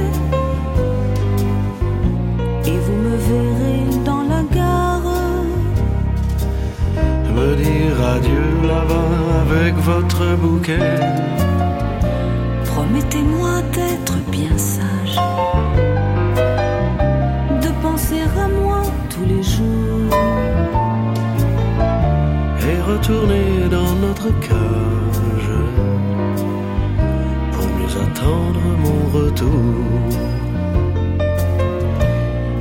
Et 2.65 2.77
vous 2.79 2.93
me 2.93 3.15
verrez 3.15 4.03
dans 4.03 4.23
la 4.23 4.41
gare. 4.55 5.01
Me 7.35 7.55
dire 7.57 8.07
adieu 8.15 8.47
là-bas 8.67 9.13
avec 9.43 9.75
votre 9.75 10.35
bouquet. 10.37 10.79
Promettez-moi 12.65 13.61
d'être 13.71 14.17
bien 14.31 14.57
sage. 14.57 15.19
De 17.61 17.69
penser 17.83 18.21
à 18.21 18.47
moi 18.47 18.81
tous 19.11 19.25
les 19.27 19.43
jours. 19.43 19.58
Retourner 23.09 23.67
dans 23.71 23.95
notre 23.95 24.29
cage 24.39 25.49
pour 27.51 27.65
mieux 27.65 28.01
attendre 28.03 28.59
mon 28.77 29.19
retour. 29.19 29.49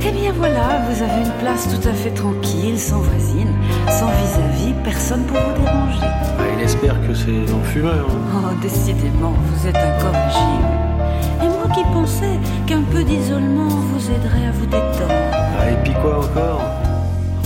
Eh 0.01 0.11
bien 0.11 0.31
voilà, 0.35 0.81
vous 0.89 1.03
avez 1.03 1.21
une 1.21 1.33
place 1.39 1.67
tout 1.67 1.87
à 1.87 1.93
fait 1.93 2.11
tranquille, 2.11 2.79
sans 2.79 2.99
voisine, 2.99 3.53
sans 3.87 4.07
vis-à-vis, 4.07 4.73
personne 4.83 5.23
pour 5.23 5.37
vous 5.37 5.61
déranger. 5.63 5.99
Ah, 6.03 6.43
il 6.57 6.63
espère 6.63 6.95
que 7.07 7.13
c'est 7.13 7.51
un 7.53 7.63
fumeur. 7.65 8.07
hein. 8.09 8.41
Oh, 8.51 8.61
décidément, 8.61 9.33
vous 9.53 9.67
êtes 9.67 9.75
incorrigible. 9.77 10.67
Et 11.43 11.47
moi 11.47 11.67
qui 11.75 11.83
pensais 11.93 12.39
qu'un 12.65 12.81
peu 12.91 13.03
d'isolement 13.03 13.67
vous 13.67 14.09
aiderait 14.09 14.47
à 14.47 14.51
vous 14.51 14.65
détendre. 14.65 15.13
Ah, 15.59 15.69
et 15.69 15.75
puis 15.83 15.93
quoi 16.01 16.17
encore? 16.19 16.61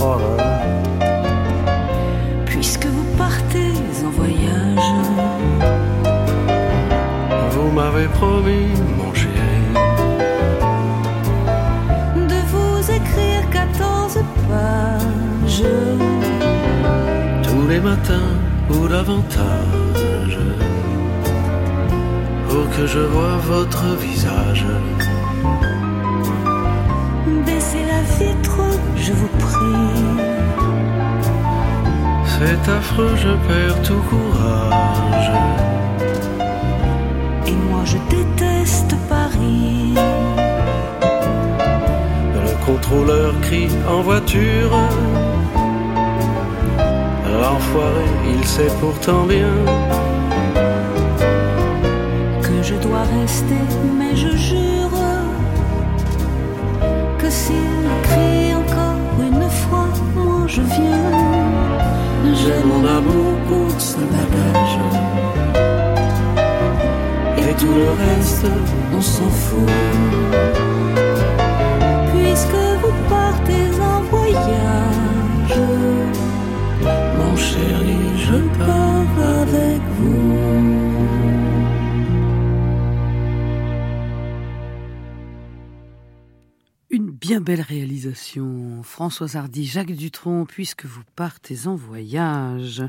Oh 0.00 0.16
là 0.18 0.44
là. 0.44 0.60
Puisque 2.46 2.86
m'avez 7.74 8.06
promis, 8.06 8.68
mon 8.98 9.12
chéri, 9.12 9.64
de 12.30 12.40
vous 12.52 12.90
écrire 12.98 13.42
14 13.50 14.18
pages. 14.48 15.64
tous 17.42 17.68
les 17.68 17.80
matins 17.80 18.34
ou 18.70 18.86
davantage, 18.86 20.38
pour 22.48 22.64
que 22.74 22.86
je 22.86 23.00
vois 23.00 23.38
votre 23.52 23.84
visage. 24.06 24.66
Baissez 27.46 27.84
la 27.92 28.02
vitre, 28.18 28.60
je 28.96 29.12
vous 29.12 29.32
prie. 29.46 30.14
C'est 32.34 32.70
affreux, 32.70 33.14
je 33.16 33.32
perds 33.48 33.82
tout 33.82 34.02
courage. 34.10 35.83
Le 42.74 42.80
contrôleur 42.80 43.40
crie 43.40 43.68
en 43.88 44.02
voiture. 44.02 44.70
L'enfoiré, 47.40 48.06
il 48.28 48.44
sait 48.44 48.72
pourtant 48.80 49.22
bien 49.26 49.54
que 52.42 52.62
je 52.62 52.74
dois 52.74 53.04
rester, 53.20 53.62
mais 53.96 54.16
je 54.16 54.36
jure 54.36 54.98
que 57.18 57.30
s'il 57.30 57.86
crie 58.02 58.54
encore 58.56 58.98
une 59.20 59.48
fois, 59.50 59.88
moi 60.16 60.44
je 60.48 60.62
viens. 60.62 61.12
J'ai 62.34 62.60
mon 62.66 62.84
amour 62.84 63.34
pour 63.48 63.80
ce 63.80 63.98
bagage. 63.98 64.78
Et 67.38 67.54
tout 67.54 67.74
le 67.82 67.90
reste, 68.04 68.46
on 68.92 69.00
s'en 69.00 69.30
fout. 69.30 69.70
Une 86.90 87.10
bien 87.10 87.40
belle 87.40 87.60
réalisation. 87.60 88.82
Françoise 88.82 89.36
Hardy, 89.36 89.66
Jacques 89.66 89.92
Dutronc, 89.92 90.46
puisque 90.46 90.84
vous 90.84 91.02
partez 91.16 91.66
en 91.66 91.74
voyage. 91.74 92.82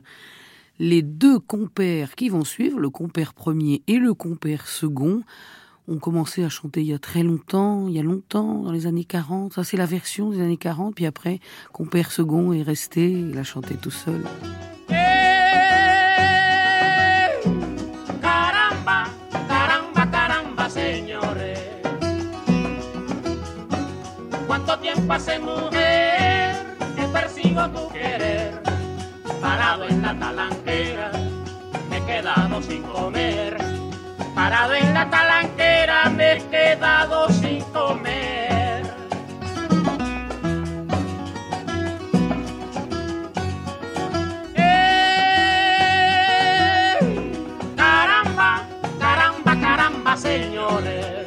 Les 0.80 1.02
deux 1.02 1.40
compères 1.40 2.16
qui 2.16 2.30
vont 2.30 2.44
suivre, 2.44 2.80
le 2.80 2.90
compère 2.90 3.34
premier 3.34 3.82
et 3.88 3.98
le 3.98 4.14
compère 4.14 4.68
second, 4.68 5.24
ont 5.88 5.98
commencé 5.98 6.43
à 6.43 6.50
chanter 6.50 6.82
il 6.82 6.88
y 6.88 6.93
a 6.93 7.00
très 7.00 7.24
longtemps, 7.24 7.88
il 7.88 7.95
y 7.95 8.00
a 8.00 8.04
longtemps, 8.04 8.62
dans 8.62 8.71
les 8.71 8.88
années 8.88 9.06
40. 9.06 9.54
Ça, 9.54 9.63
c'est 9.63 9.78
la 9.78 9.86
version 9.86 10.30
des 10.30 10.41
années 10.41 10.58
40. 10.58 10.95
Puis 10.95 11.06
après, 11.06 11.39
compère 11.71 12.12
second 12.12 12.54
est 12.54 12.63
resté, 12.63 13.12
il 13.12 13.38
a 13.38 13.43
chanté 13.43 13.76
tout 13.76 13.91
seul. 13.91 14.24
Hace 25.15 25.39
mujer 25.39 26.52
que 26.98 27.08
persigo 27.13 27.62
tu 27.74 27.93
querer? 27.93 28.52
Parado 29.39 29.86
en 29.86 30.02
la 30.02 30.13
talanquera, 30.19 31.10
me 31.89 31.98
he 31.98 32.06
quedado 32.06 32.62
sin 32.62 32.82
comer. 32.82 33.64
Parado 34.46 34.76
en 34.76 34.94
la 34.94 35.10
talanquera, 35.10 36.08
me 36.12 36.34
he 36.34 36.38
quedado 36.50 37.28
sin 37.30 37.64
comer. 37.74 38.86
¡Eh! 44.54 44.86
Caramba, 47.76 48.68
caramba, 49.00 49.60
caramba, 49.60 50.16
señores. 50.16 51.26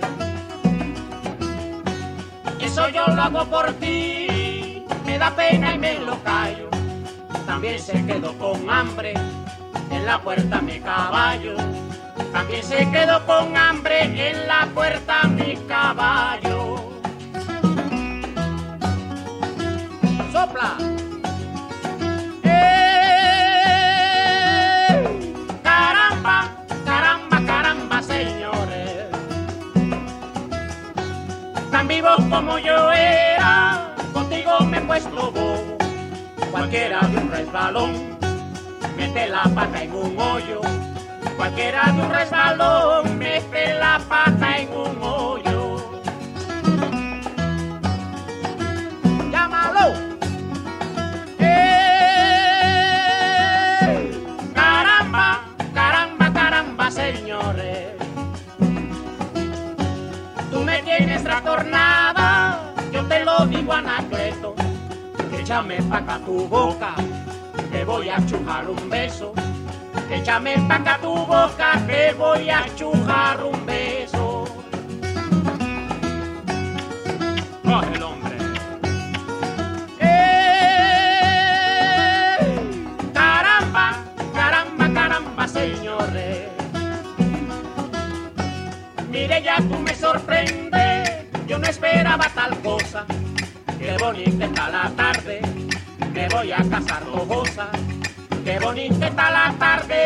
Eso 2.60 2.88
yo 2.90 3.04
lo 3.08 3.20
hago 3.20 3.44
por 3.46 3.72
ti, 3.80 4.86
me 5.04 5.18
da 5.18 5.34
pena 5.34 5.74
y 5.74 5.78
me 5.78 5.98
lo 5.98 6.22
callo. 6.22 6.68
También 7.46 7.80
se 7.80 8.06
quedó 8.06 8.38
con 8.38 8.70
hambre, 8.70 9.14
en 9.90 10.06
la 10.06 10.20
puerta 10.20 10.60
mi 10.60 10.78
caballo. 10.78 11.56
También 12.32 12.62
se 12.62 12.90
quedó 12.90 13.24
con 13.26 13.56
hambre, 13.56 14.02
en 14.30 14.46
la 14.46 14.66
puerta 14.74 15.24
mi 15.24 15.56
caballo. 15.66 16.88
habla. 20.38 20.76
¡Eh! 22.44 23.68
Caramba, 25.62 26.50
caramba, 26.84 27.42
caramba, 27.44 28.02
señores. 28.02 29.06
Tan 31.70 31.88
vivo 31.88 32.08
como 32.30 32.58
yo 32.58 32.92
era, 32.92 33.94
contigo 34.12 34.60
me 34.60 34.78
he 34.78 34.80
puesto 34.82 35.10
bobo. 35.32 35.78
Cualquiera 36.52 37.00
de 37.00 37.16
un 37.18 37.30
resbalón, 37.30 38.18
mete 38.96 39.28
la 39.28 39.42
pata 39.54 39.82
en 39.82 39.92
un 39.92 40.18
hoyo. 40.18 40.60
Cualquiera 41.38 41.92
de 41.92 42.02
un 42.02 42.10
resbalón, 42.10 43.16
mete 43.16 43.74
la 43.74 44.00
pata 44.08 44.58
en 44.58 44.68
un 44.72 45.00
hoyo. 45.00 45.76
Llámalo. 49.30 49.94
¡Eh! 51.38 51.70
Caramba, 54.52 55.44
caramba, 55.72 56.32
caramba, 56.32 56.90
señores. 56.90 57.92
Tú 60.50 60.64
me 60.64 60.82
tienes 60.82 61.22
trastornada, 61.22 62.74
yo 62.92 63.04
te 63.06 63.24
lo 63.24 63.46
digo 63.46 63.72
anacleto. 63.72 64.56
Échame 65.38 65.80
pa' 65.82 65.98
acá 65.98 66.18
tu 66.26 66.48
boca, 66.48 66.96
te 67.70 67.84
voy 67.84 68.08
a 68.08 68.16
chujar 68.26 68.68
un 68.68 68.90
beso. 68.90 69.37
Échame 70.28 70.58
pa' 70.68 70.74
acá 70.74 70.98
tu 71.00 71.14
boca, 71.24 71.80
te 71.86 72.12
voy 72.12 72.50
a 72.50 72.66
chujar 72.76 73.42
un. 73.46 73.97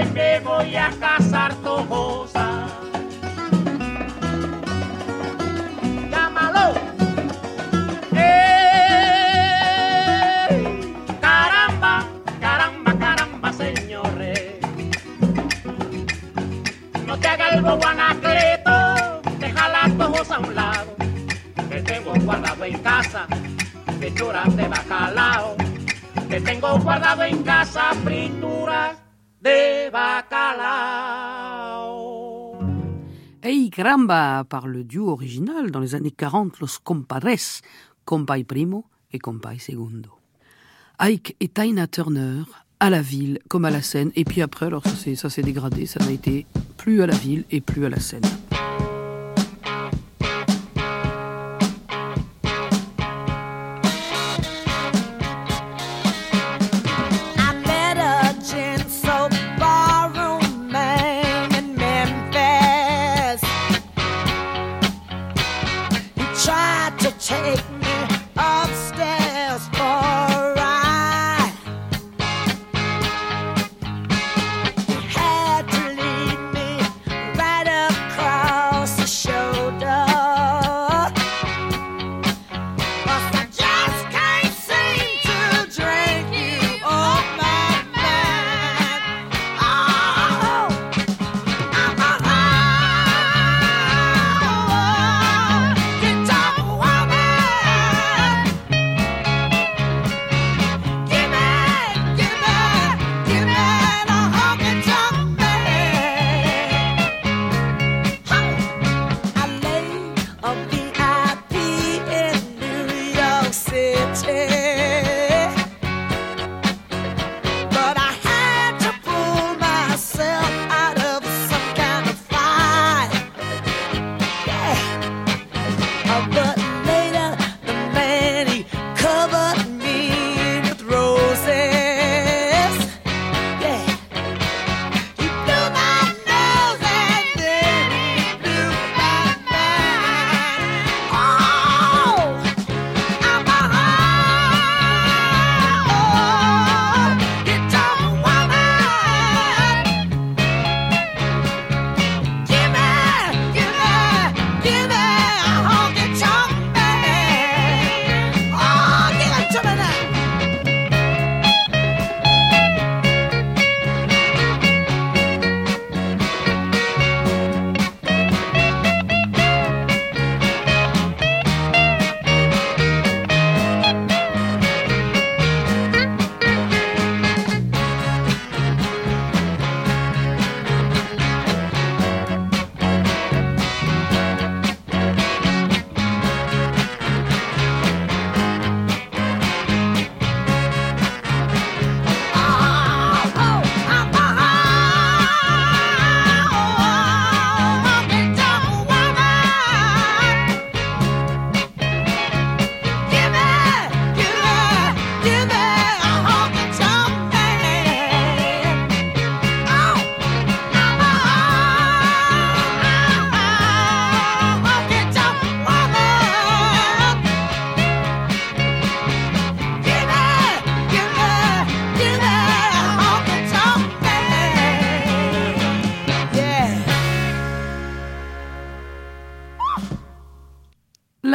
Me 0.07 0.41
voy 0.41 0.77
a 0.77 0.91
casar 0.91 1.22
Par 34.07 34.67
le 34.67 34.83
duo 34.83 35.11
original 35.11 35.71
dans 35.71 35.79
les 35.79 35.95
années 35.95 36.11
40, 36.11 36.59
Los 36.61 36.79
Compadres, 36.83 37.61
Compay 38.05 38.43
Primo 38.43 38.85
et 39.13 39.19
Compay 39.19 39.59
Segundo. 39.59 40.11
Ike 40.99 41.37
et 41.39 41.49
Tina 41.49 41.87
Turner 41.87 42.43
à 42.81 42.91
la 42.91 43.01
ville 43.01 43.39
comme 43.49 43.65
à 43.65 43.71
la 43.71 43.81
scène, 43.81 44.11
et 44.17 44.25
puis 44.25 44.43
après, 44.43 44.67
alors 44.67 44.83
ça 44.85 45.31
s'est 45.31 45.43
dégradé, 45.43 45.87
ça 45.87 46.01
n'a 46.01 46.11
été 46.11 46.47
plus 46.77 47.01
à 47.03 47.07
la 47.07 47.15
ville 47.15 47.45
et 47.51 47.61
plus 47.61 47.85
à 47.85 47.89
la 47.89 48.01
scène. 48.01 48.23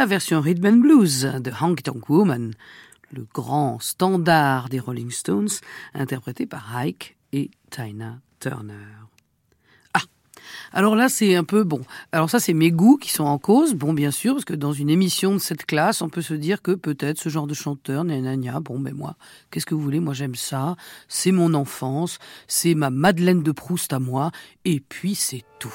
Version 0.08 0.40
Rhythm 0.40 0.66
and 0.66 0.76
Blues 0.78 1.22
de 1.22 1.52
Honky 1.60 1.82
Tonk 1.84 2.08
Woman, 2.08 2.52
le 3.12 3.26
grand 3.32 3.78
standard 3.78 4.68
des 4.68 4.80
Rolling 4.80 5.10
Stones, 5.10 5.48
interprété 5.94 6.46
par 6.46 6.76
Ike 6.76 7.16
et 7.32 7.50
Tina 7.70 8.18
Turner. 8.40 8.74
Ah, 9.92 10.00
alors 10.72 10.96
là 10.96 11.08
c'est 11.08 11.36
un 11.36 11.44
peu 11.44 11.62
bon. 11.62 11.82
Alors 12.10 12.30
ça 12.30 12.40
c'est 12.40 12.54
mes 12.54 12.70
goûts 12.70 12.96
qui 12.96 13.12
sont 13.12 13.24
en 13.24 13.38
cause, 13.38 13.74
bon 13.74 13.92
bien 13.92 14.10
sûr, 14.10 14.34
parce 14.34 14.46
que 14.46 14.54
dans 14.54 14.72
une 14.72 14.88
émission 14.88 15.34
de 15.34 15.38
cette 15.38 15.66
classe, 15.66 16.00
on 16.00 16.08
peut 16.08 16.22
se 16.22 16.34
dire 16.34 16.62
que 16.62 16.72
peut-être 16.72 17.18
ce 17.18 17.28
genre 17.28 17.46
de 17.46 17.54
chanteur, 17.54 18.04
nanana, 18.04 18.60
bon 18.60 18.80
ben 18.80 18.94
moi, 18.94 19.16
qu'est-ce 19.50 19.66
que 19.66 19.74
vous 19.74 19.82
voulez, 19.82 20.00
moi 20.00 20.14
j'aime 20.14 20.34
ça, 20.34 20.76
c'est 21.06 21.32
mon 21.32 21.52
enfance, 21.52 22.18
c'est 22.46 22.74
ma 22.74 22.90
Madeleine 22.90 23.42
de 23.42 23.52
Proust 23.52 23.92
à 23.92 24.00
moi, 24.00 24.32
et 24.64 24.80
puis 24.80 25.14
c'est 25.14 25.44
tout. 25.58 25.74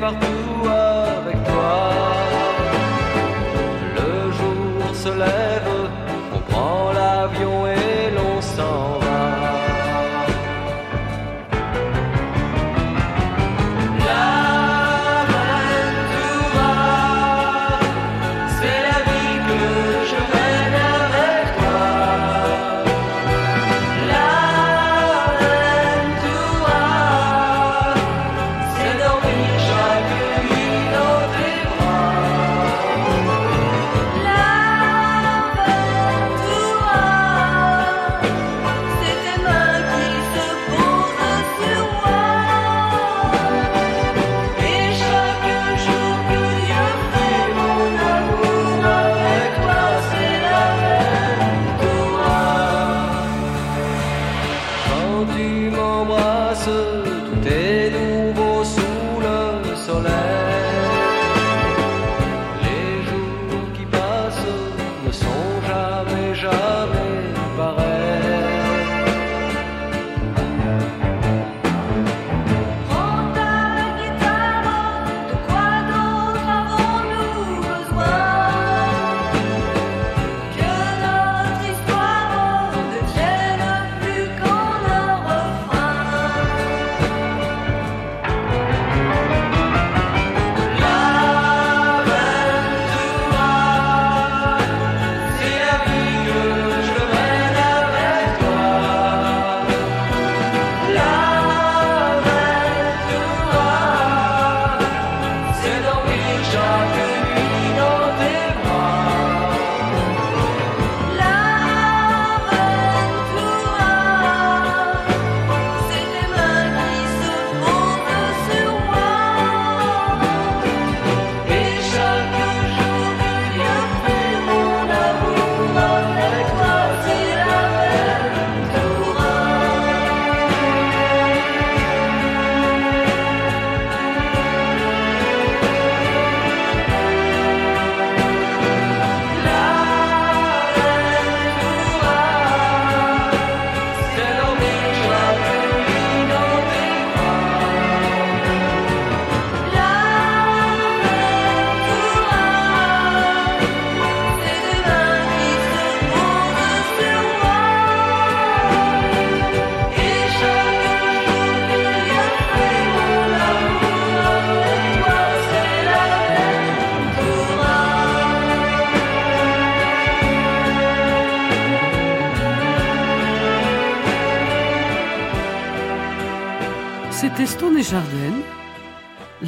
Partout 0.00 0.91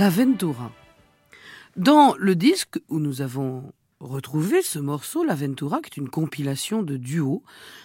La 0.04 0.10
Ventura. 0.10 0.70
Dans 1.76 2.14
le 2.18 2.36
disque 2.36 2.78
où 2.90 2.98
nous 2.98 3.22
avons 3.22 3.72
retrouvé 4.00 4.60
ce 4.60 4.78
morceau, 4.78 5.24
La 5.24 5.34
Ventura, 5.34 5.80
qui 5.80 5.88
est 5.88 6.02
une 6.02 6.10
compilation 6.10 6.82
de 6.82 6.98
duos, 6.98 7.42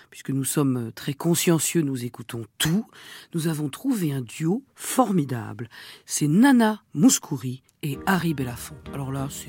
puisque 0.09 0.31
nous 0.31 0.43
sommes 0.43 0.91
très 0.93 1.13
consciencieux, 1.13 1.81
nous 1.81 2.03
écoutons 2.03 2.43
tout, 2.57 2.85
nous 3.33 3.47
avons 3.47 3.69
trouvé 3.69 4.11
un 4.11 4.19
duo 4.19 4.63
formidable. 4.75 5.69
C'est 6.05 6.27
Nana 6.27 6.83
Mouskouri 6.93 7.63
et 7.83 7.97
Harry 8.05 8.33
Belafonte. 8.33 8.89
Alors 8.93 9.13
là, 9.13 9.29
c'est... 9.31 9.47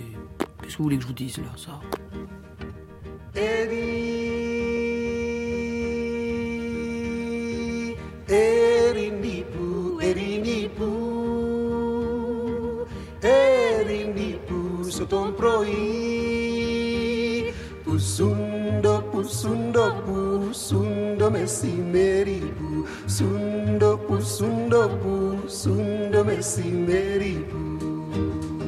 Qu'est-ce 0.62 0.74
que 0.74 0.78
vous 0.78 0.84
voulez 0.84 0.96
que 0.96 1.02
je 1.02 1.08
vous 1.08 1.12
dise 1.12 1.38
là, 1.38 1.52
ça? 1.56 1.80
τον 14.99 15.34
πρωί 15.34 15.70
Πουσούντο, 17.84 19.05
πουσούντο, 19.11 20.03
πουσούντο 20.07 21.30
μεσημέρι 21.30 22.53
Πουσούντο, 23.05 24.01
πουσούντο, 24.07 24.91
πουσούντο 25.03 26.24
μεσημέρι 26.24 27.47
Πουσούντο 27.51 28.59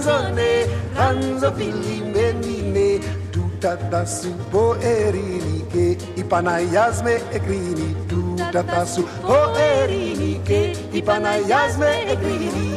canzone, 0.00 0.66
Hanzofili 0.94 2.00
tu 3.30 3.50
ta 3.58 3.76
ta 3.76 4.04
su 4.04 4.34
poerini 4.50 5.66
che 5.70 5.96
i 6.14 6.24
panayasme 6.24 7.30
e 7.30 7.40
tu 8.06 8.34
ta 8.50 8.62
ta 8.62 8.84
su 8.84 9.06
poerini 9.20 10.40
che 10.42 10.74
i 10.90 11.02
panayasme 11.02 12.06
e 12.06 12.16
grini. 12.16 12.69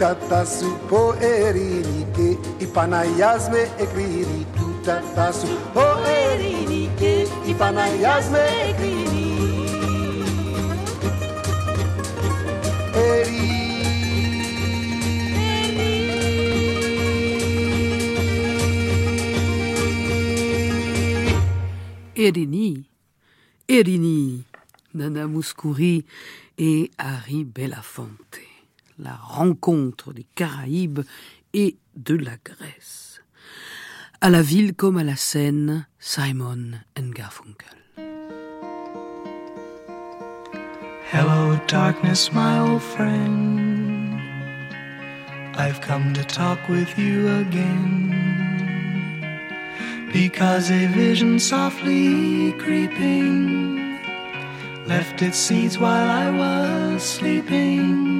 tutata 0.00 0.46
su 0.46 0.78
poerinike 0.88 2.38
ipanayazme 2.58 3.68
ekriri 3.78 4.46
tutata 4.56 5.30
su 5.30 5.46
poerinike 5.74 7.28
ipanayazme 7.46 8.40
ekriri 8.70 9.28
eri 12.94 13.50
Erini, 22.16 22.84
Erini, 23.68 24.44
Nana 24.94 25.26
Mouskouri 25.26 26.04
et 26.58 26.90
Harry 26.98 27.44
Belafonte. 27.44 28.49
La 29.02 29.14
rencontre 29.14 30.12
des 30.12 30.26
Caraïbes 30.34 31.00
et 31.54 31.78
de 31.96 32.14
la 32.14 32.36
Grèce. 32.44 33.22
À 34.20 34.28
la 34.28 34.42
ville 34.42 34.74
comme 34.74 34.98
à 34.98 35.04
la 35.04 35.16
Seine, 35.16 35.86
Simon 35.98 36.72
and 36.98 37.12
Garfunkel. 37.14 37.80
Hello, 41.10 41.58
darkness, 41.66 42.30
my 42.32 42.58
old 42.58 42.82
friend. 42.82 44.20
I've 45.56 45.80
come 45.80 46.12
to 46.12 46.22
talk 46.24 46.58
with 46.68 46.98
you 46.98 47.26
again. 47.40 48.14
Because 50.12 50.70
a 50.70 50.86
vision 50.88 51.38
softly 51.38 52.52
creeping 52.58 53.98
left 54.86 55.22
its 55.22 55.38
seeds 55.38 55.78
while 55.78 56.10
I 56.10 56.30
was 56.30 57.02
sleeping. 57.02 58.19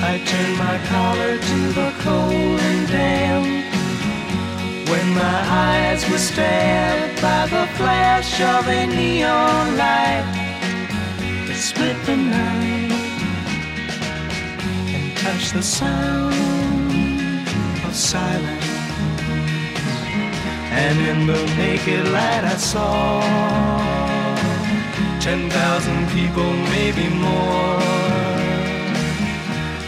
I 0.00 0.18
turned 0.24 0.56
my 0.56 0.78
collar 0.86 1.38
to 1.38 1.72
the 1.72 1.92
cold 1.98 2.60
and 2.60 2.88
damp. 2.88 3.46
When 4.88 5.14
my 5.14 5.40
eyes 5.66 6.08
were 6.08 6.18
stabbed 6.18 7.20
by 7.20 7.46
the 7.46 7.66
flash 7.76 8.40
of 8.40 8.68
a 8.68 8.86
neon 8.86 9.76
light 9.76 10.24
that 11.46 11.56
split 11.56 11.96
the 12.06 12.16
night 12.16 12.92
and 14.94 15.16
touched 15.18 15.52
the 15.54 15.62
sound 15.62 16.32
of 17.84 17.94
silence. 17.94 18.64
And 20.70 20.98
in 21.10 21.26
the 21.26 21.44
naked 21.56 22.06
light 22.08 22.44
I 22.44 22.56
saw 22.56 23.20
ten 25.20 25.50
thousand 25.50 26.08
people, 26.10 26.50
maybe 26.70 27.08
more. 27.08 28.17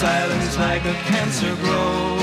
Silence 0.00 0.56
like 0.56 0.82
a 0.86 0.94
cancer 1.12 1.54
grows. 1.56 2.22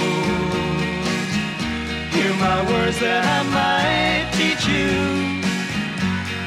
Hear 2.11 2.33
my 2.41 2.65
words 2.71 2.97
that 3.01 3.23
I 3.37 3.43
might 3.53 4.25
teach 4.33 4.65
you. 4.65 4.89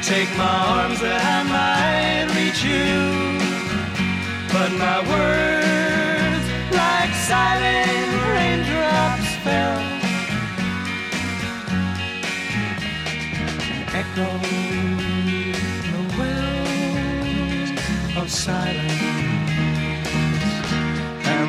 Take 0.03 0.27
my 0.37 0.57
arms 0.75 0.99
that 0.99 1.23
I 1.23 1.39
might 1.55 2.27
reach 2.35 2.61
you. 2.67 3.39
But 4.51 4.71
my 4.75 4.99
words, 5.07 6.45
like 6.75 7.13
silent 7.15 8.11
raindrops, 8.35 9.31
fell 9.45 9.79
echoed 13.95 14.43
the 15.91 16.01
wells 16.17 17.71
of 18.17 18.29
silence. 18.29 19.00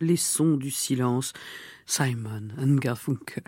Les 0.00 0.16
sons 0.16 0.56
du 0.56 0.70
silence, 0.70 1.32
Simon 1.84 2.50
and 2.60 2.76
Garfunkel. 2.76 3.42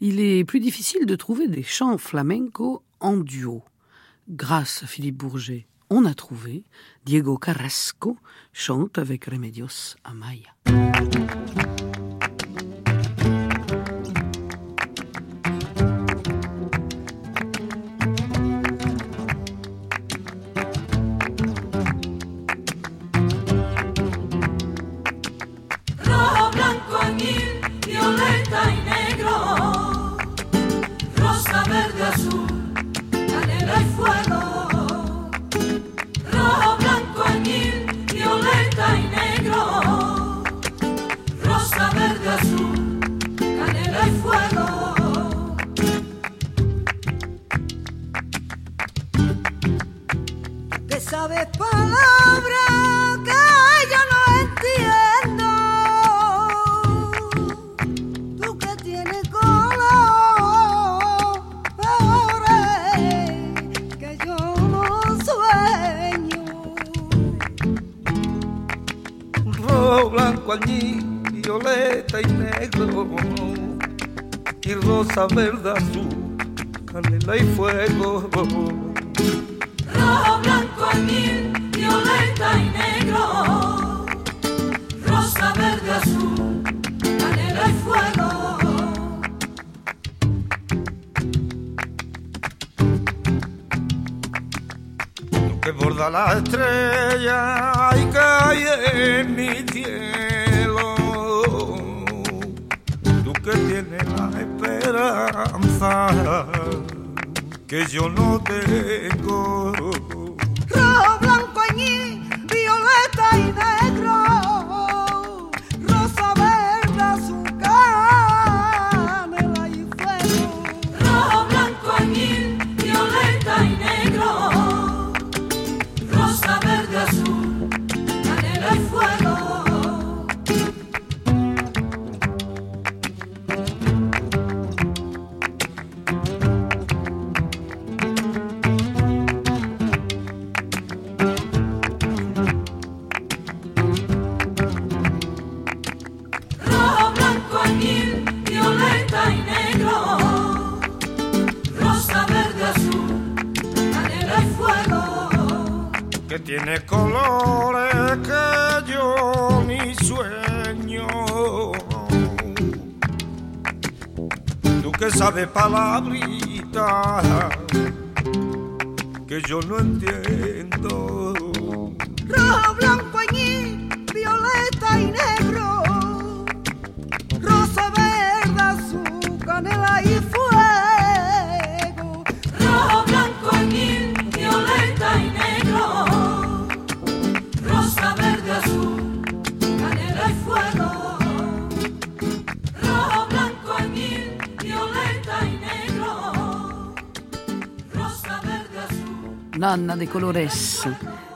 Il 0.00 0.18
est 0.18 0.44
plus 0.44 0.60
difficile 0.60 1.04
de 1.04 1.14
trouver 1.14 1.46
des 1.46 1.62
chants 1.62 1.98
flamenco 1.98 2.82
en 3.00 3.18
duo. 3.18 3.64
Grâce 4.30 4.82
à 4.82 4.86
Philippe 4.86 5.18
Bourget, 5.18 5.66
on 5.90 6.06
a 6.06 6.14
trouvé 6.14 6.64
Diego 7.04 7.36
Carrasco 7.36 8.16
chante 8.54 8.96
avec 8.96 9.26
Remedios 9.26 9.96
Amaya. 10.04 10.54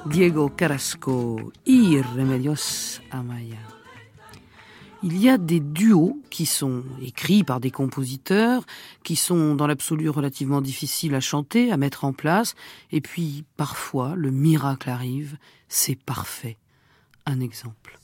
Diego 0.07 0.49
Carrasco, 0.51 1.53
Irremedios 1.66 3.01
Amaya. 3.11 3.57
Il 5.03 5.18
y 5.18 5.28
a 5.28 5.36
des 5.36 5.59
duos 5.59 6.20
qui 6.30 6.47
sont 6.47 6.84
écrits 7.03 7.42
par 7.42 7.59
des 7.59 7.72
compositeurs, 7.72 8.62
qui 9.03 9.16
sont 9.16 9.57
dans 9.57 9.66
l'absolu 9.66 10.09
relativement 10.09 10.61
difficiles 10.61 11.14
à 11.14 11.20
chanter, 11.20 11.72
à 11.72 11.76
mettre 11.76 12.05
en 12.05 12.12
place, 12.12 12.55
et 12.92 13.01
puis 13.01 13.45
parfois 13.57 14.14
le 14.16 14.30
miracle 14.30 14.88
arrive, 14.88 15.38
c'est 15.68 15.99
parfait. 16.01 16.57
Un 17.26 17.40
exemple. 17.40 17.99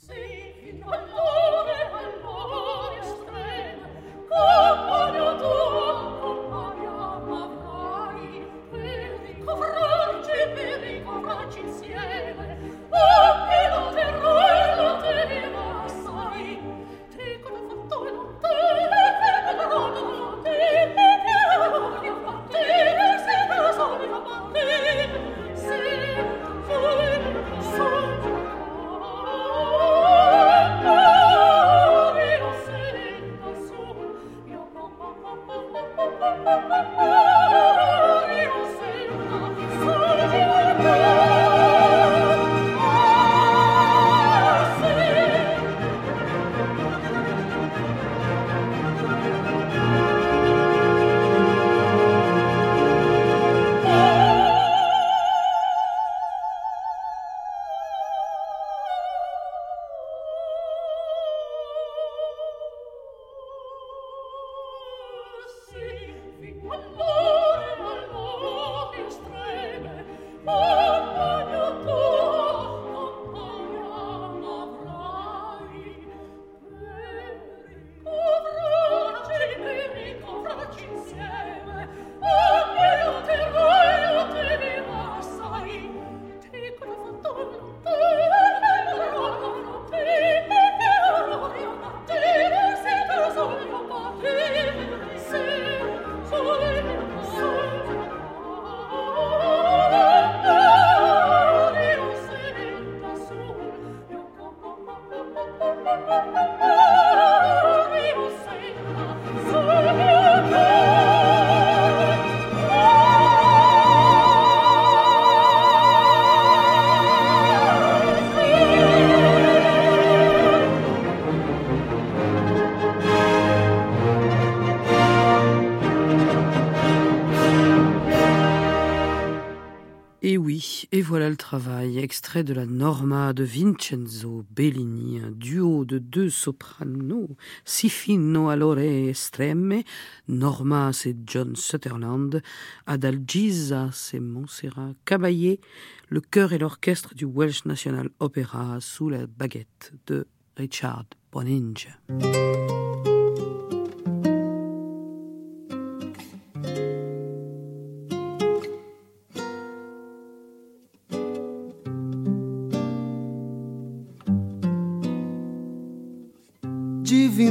Et 130.92 131.02
voilà 131.02 131.30
le 131.30 131.36
travail, 131.36 131.98
extrait 131.98 132.42
de 132.42 132.52
la 132.52 132.66
Norma 132.66 133.32
de 133.32 133.44
Vincenzo 133.44 134.44
Bellini, 134.50 135.20
un 135.20 135.30
duo 135.30 135.84
de 135.84 135.98
deux 135.98 136.30
sopranos, 136.30 137.28
si 137.64 137.88
fino 137.88 138.48
all'ore 138.48 138.80
estreme. 138.80 139.82
Norma, 140.26 140.92
c'est 140.92 141.16
John 141.26 141.54
Sutherland, 141.54 142.42
Adalgisa, 142.86 143.90
c'est 143.92 144.20
Montserrat 144.20 144.94
Caballé, 145.04 145.60
le 146.08 146.20
chœur 146.20 146.52
et 146.52 146.58
l'orchestre 146.58 147.14
du 147.14 147.24
Welsh 147.24 147.66
National 147.66 148.10
Opera 148.18 148.78
sous 148.80 149.08
la 149.08 149.26
baguette 149.28 149.92
de 150.08 150.26
Richard 150.56 151.06
Boninge. 151.30 151.88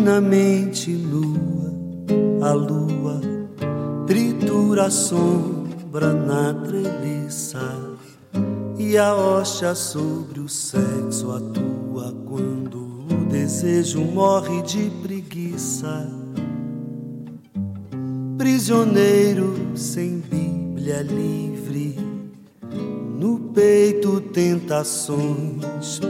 Divinamente 0.09 0.89
nua, 0.91 1.71
a 2.49 2.53
lua 2.53 3.21
tritura 4.07 4.85
a 4.85 4.89
sombra 4.89 6.11
na 6.13 6.51
treliça 6.51 7.59
e 8.75 8.97
a 8.97 9.15
hoxa 9.15 9.75
sobre 9.75 10.39
o 10.39 10.49
sexo 10.49 11.31
atua 11.31 12.11
quando 12.25 13.05
o 13.13 13.25
desejo 13.29 14.01
morre 14.01 14.63
de 14.63 14.89
preguiça. 15.03 16.09
Prisioneiro 18.35 19.53
sem 19.75 20.21
Bíblia 20.21 21.03
livre, 21.03 21.95
no 23.19 23.51
peito 23.53 24.19
tentações, 24.21 26.01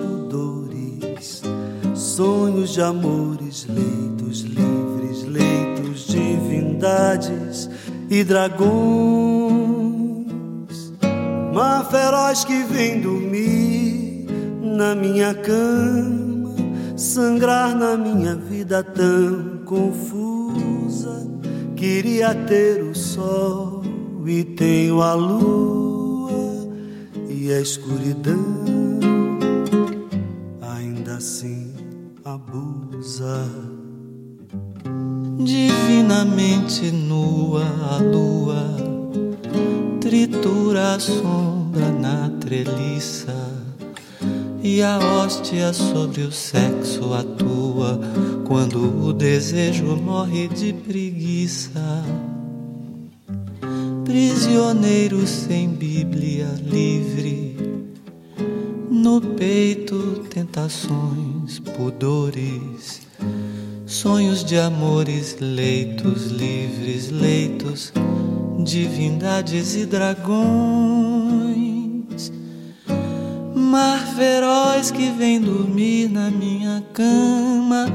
sonhos 2.20 2.72
de 2.74 2.82
amores, 2.82 3.66
leitos 3.70 4.42
livres, 4.42 5.24
leitos, 5.24 6.06
divindades 6.08 7.70
e 8.10 8.26
dragões. 8.26 8.68
Uma 11.50 11.86
feroz 11.86 12.44
que 12.44 12.62
vem 12.64 13.00
dormir 13.00 14.28
na 14.62 14.94
minha 14.96 15.34
cama, 15.34 16.54
sangrar 16.98 17.74
na 17.74 17.96
minha 17.96 18.36
vida 18.36 18.84
tão 18.84 19.60
confusa. 19.64 21.26
Queria 21.78 22.36
ter 22.36 22.84
o 22.84 22.94
sol 22.94 23.82
e 24.26 24.44
tenho 24.44 25.02
a 25.02 25.14
lua 25.14 26.68
e 27.30 27.50
a 27.54 27.62
escuridão. 27.62 28.68
Ainda 30.62 31.14
assim 31.14 31.59
abusa. 32.26 33.50
Divinamente 35.44 36.92
nua 36.92 37.64
a 37.92 37.98
lua 37.98 38.90
tritura 40.02 40.96
a 40.96 41.00
sombra 41.00 41.92
na 41.92 42.30
treliça 42.40 43.36
e 44.64 44.82
a 44.82 44.98
hóstia 44.98 45.72
sobre 45.72 46.22
o 46.22 46.32
sexo 46.32 47.14
atua 47.14 48.00
quando 48.48 49.06
o 49.06 49.14
desejo 49.14 49.96
morre 49.96 50.48
de 50.48 50.74
preguiça. 50.74 52.04
Prisioneiro 54.04 55.28
sem 55.28 55.70
Bíblia 55.70 56.48
livre, 56.64 57.56
no 58.90 59.22
peito 59.22 60.26
tentações, 60.30 61.29
pudores, 61.58 63.02
sonhos 63.88 64.44
de 64.44 64.58
amores, 64.60 65.38
leitos 65.40 66.28
livres, 66.28 67.10
leitos, 67.10 67.92
divindades 68.64 69.76
e 69.76 69.86
dragões. 69.86 70.30
Mar 73.56 74.06
feroz 74.16 74.92
que 74.92 75.10
vem 75.12 75.42
dormir 75.42 76.10
na 76.10 76.30
minha 76.30 76.84
cama, 76.94 77.88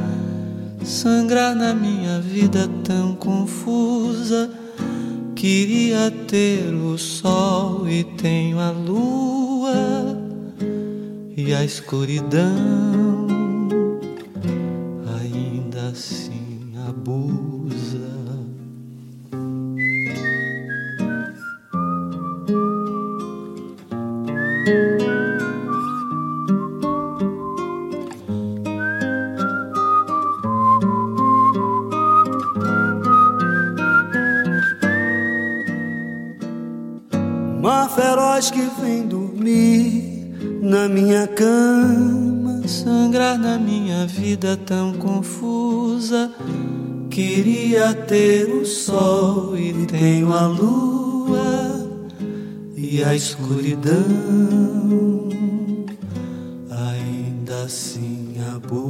sangrar 0.82 1.54
na 1.54 1.74
minha 1.74 2.20
vida 2.20 2.68
tão 2.82 3.14
confusa. 3.14 4.50
Queria 5.36 6.10
ter 6.26 6.74
o 6.74 6.96
sol 6.96 7.88
e 7.88 8.02
tenho 8.02 8.58
a 8.58 8.70
lua 8.70 10.18
e 11.36 11.52
a 11.52 11.62
escuridão 11.62 13.03
confusa. 45.24 46.30
Queria 47.10 47.94
ter 47.94 48.46
o 48.48 48.66
sol 48.66 49.56
e 49.56 49.86
tenho 49.86 50.32
a 50.32 50.46
lua 50.46 51.88
e 52.76 53.02
a 53.02 53.14
escuridão. 53.14 53.94
Ainda 56.70 57.64
assim 57.64 58.34
abusa. 58.54 58.84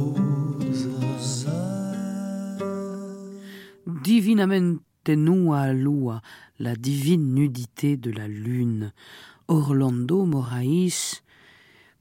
Divinamente 4.03 5.15
nua 5.15 5.71
lua, 5.71 6.21
la 6.59 6.75
divine 6.75 7.41
nudité 7.41 7.95
de 7.95 8.11
la 8.11 8.27
lune. 8.27 8.91
Orlando 9.47 10.25
Moraes. 10.25 11.24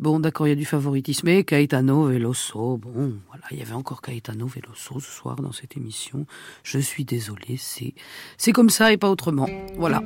Bon, 0.04 0.20
d'accord, 0.20 0.46
il 0.46 0.50
y 0.50 0.52
a 0.52 0.56
du 0.56 0.66
favoritisme. 0.66 1.28
Et 1.28 1.44
Caetano 1.44 2.08
Veloso. 2.08 2.76
Bon, 2.76 3.14
voilà, 3.28 3.44
il 3.50 3.58
y 3.58 3.62
avait 3.62 3.72
encore 3.72 4.02
Caetano 4.02 4.46
Veloso 4.46 5.00
ce 5.00 5.10
soir 5.10 5.36
dans 5.36 5.52
cette 5.52 5.78
émission. 5.78 6.26
Je 6.62 6.78
suis 6.78 7.06
désolé, 7.06 7.56
c'est, 7.56 7.94
c'est 8.36 8.52
comme 8.52 8.68
ça 8.68 8.92
et 8.92 8.98
pas 8.98 9.08
autrement. 9.08 9.48
Voilà. 9.78 10.02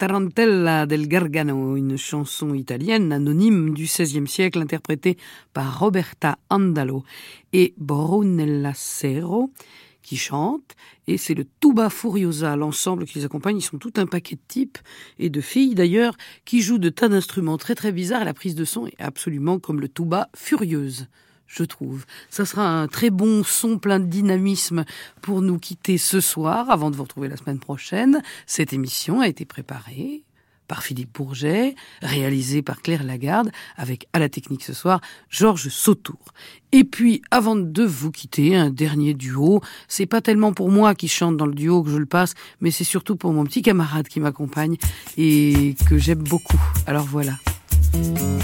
Tarantella 0.00 0.86
del 0.86 1.08
Gargano, 1.08 1.76
une 1.76 1.98
chanson 1.98 2.54
italienne 2.54 3.12
anonyme 3.12 3.74
du 3.74 3.84
XVIe 3.84 4.26
siècle 4.26 4.62
interprétée 4.62 5.18
par 5.52 5.78
Roberta 5.78 6.38
Andalo 6.48 7.04
et 7.52 7.74
Brunella 7.76 8.72
Serro 8.72 9.52
qui 10.00 10.16
chantent, 10.16 10.74
et 11.06 11.18
c'est 11.18 11.34
le 11.34 11.44
Tuba 11.60 11.90
Furiosa, 11.90 12.56
l'ensemble 12.56 13.04
qui 13.04 13.18
les 13.18 13.26
accompagne. 13.26 13.58
Ils 13.58 13.62
sont 13.62 13.76
tout 13.76 13.92
un 13.96 14.06
paquet 14.06 14.36
de 14.36 14.40
types 14.48 14.78
et 15.18 15.28
de 15.28 15.42
filles 15.42 15.74
d'ailleurs 15.74 16.16
qui 16.46 16.62
jouent 16.62 16.78
de 16.78 16.88
tas 16.88 17.10
d'instruments 17.10 17.58
très 17.58 17.74
très 17.74 17.92
bizarres. 17.92 18.24
La 18.24 18.32
prise 18.32 18.54
de 18.54 18.64
son 18.64 18.86
est 18.86 18.98
absolument 19.00 19.58
comme 19.58 19.82
le 19.82 19.88
Tuba 19.90 20.30
Furieuse 20.34 21.08
je 21.50 21.64
trouve. 21.64 22.06
Ça 22.30 22.46
sera 22.46 22.66
un 22.66 22.88
très 22.88 23.10
bon 23.10 23.42
son 23.42 23.78
plein 23.78 24.00
de 24.00 24.06
dynamisme 24.06 24.84
pour 25.20 25.42
nous 25.42 25.58
quitter 25.58 25.98
ce 25.98 26.20
soir, 26.20 26.70
avant 26.70 26.90
de 26.90 26.96
vous 26.96 27.02
retrouver 27.02 27.28
la 27.28 27.36
semaine 27.36 27.58
prochaine. 27.58 28.22
Cette 28.46 28.72
émission 28.72 29.20
a 29.20 29.28
été 29.28 29.44
préparée 29.44 30.22
par 30.68 30.84
Philippe 30.84 31.12
Bourget, 31.12 31.74
réalisée 32.00 32.62
par 32.62 32.80
Claire 32.80 33.02
Lagarde, 33.02 33.50
avec 33.76 34.06
à 34.12 34.20
la 34.20 34.28
technique 34.28 34.62
ce 34.62 34.72
soir 34.72 35.00
Georges 35.28 35.68
Sautour. 35.68 36.26
Et 36.70 36.84
puis, 36.84 37.22
avant 37.32 37.56
de 37.56 37.82
vous 37.82 38.12
quitter, 38.12 38.54
un 38.54 38.70
dernier 38.70 39.14
duo. 39.14 39.60
C'est 39.88 40.06
pas 40.06 40.20
tellement 40.20 40.52
pour 40.52 40.70
moi 40.70 40.94
qui 40.94 41.08
chante 41.08 41.36
dans 41.36 41.46
le 41.46 41.54
duo 41.54 41.82
que 41.82 41.90
je 41.90 41.96
le 41.96 42.06
passe, 42.06 42.34
mais 42.60 42.70
c'est 42.70 42.84
surtout 42.84 43.16
pour 43.16 43.32
mon 43.32 43.42
petit 43.42 43.62
camarade 43.62 44.06
qui 44.06 44.20
m'accompagne 44.20 44.76
et 45.16 45.74
que 45.88 45.98
j'aime 45.98 46.22
beaucoup. 46.22 46.62
Alors 46.86 47.06
voilà. 47.06 47.32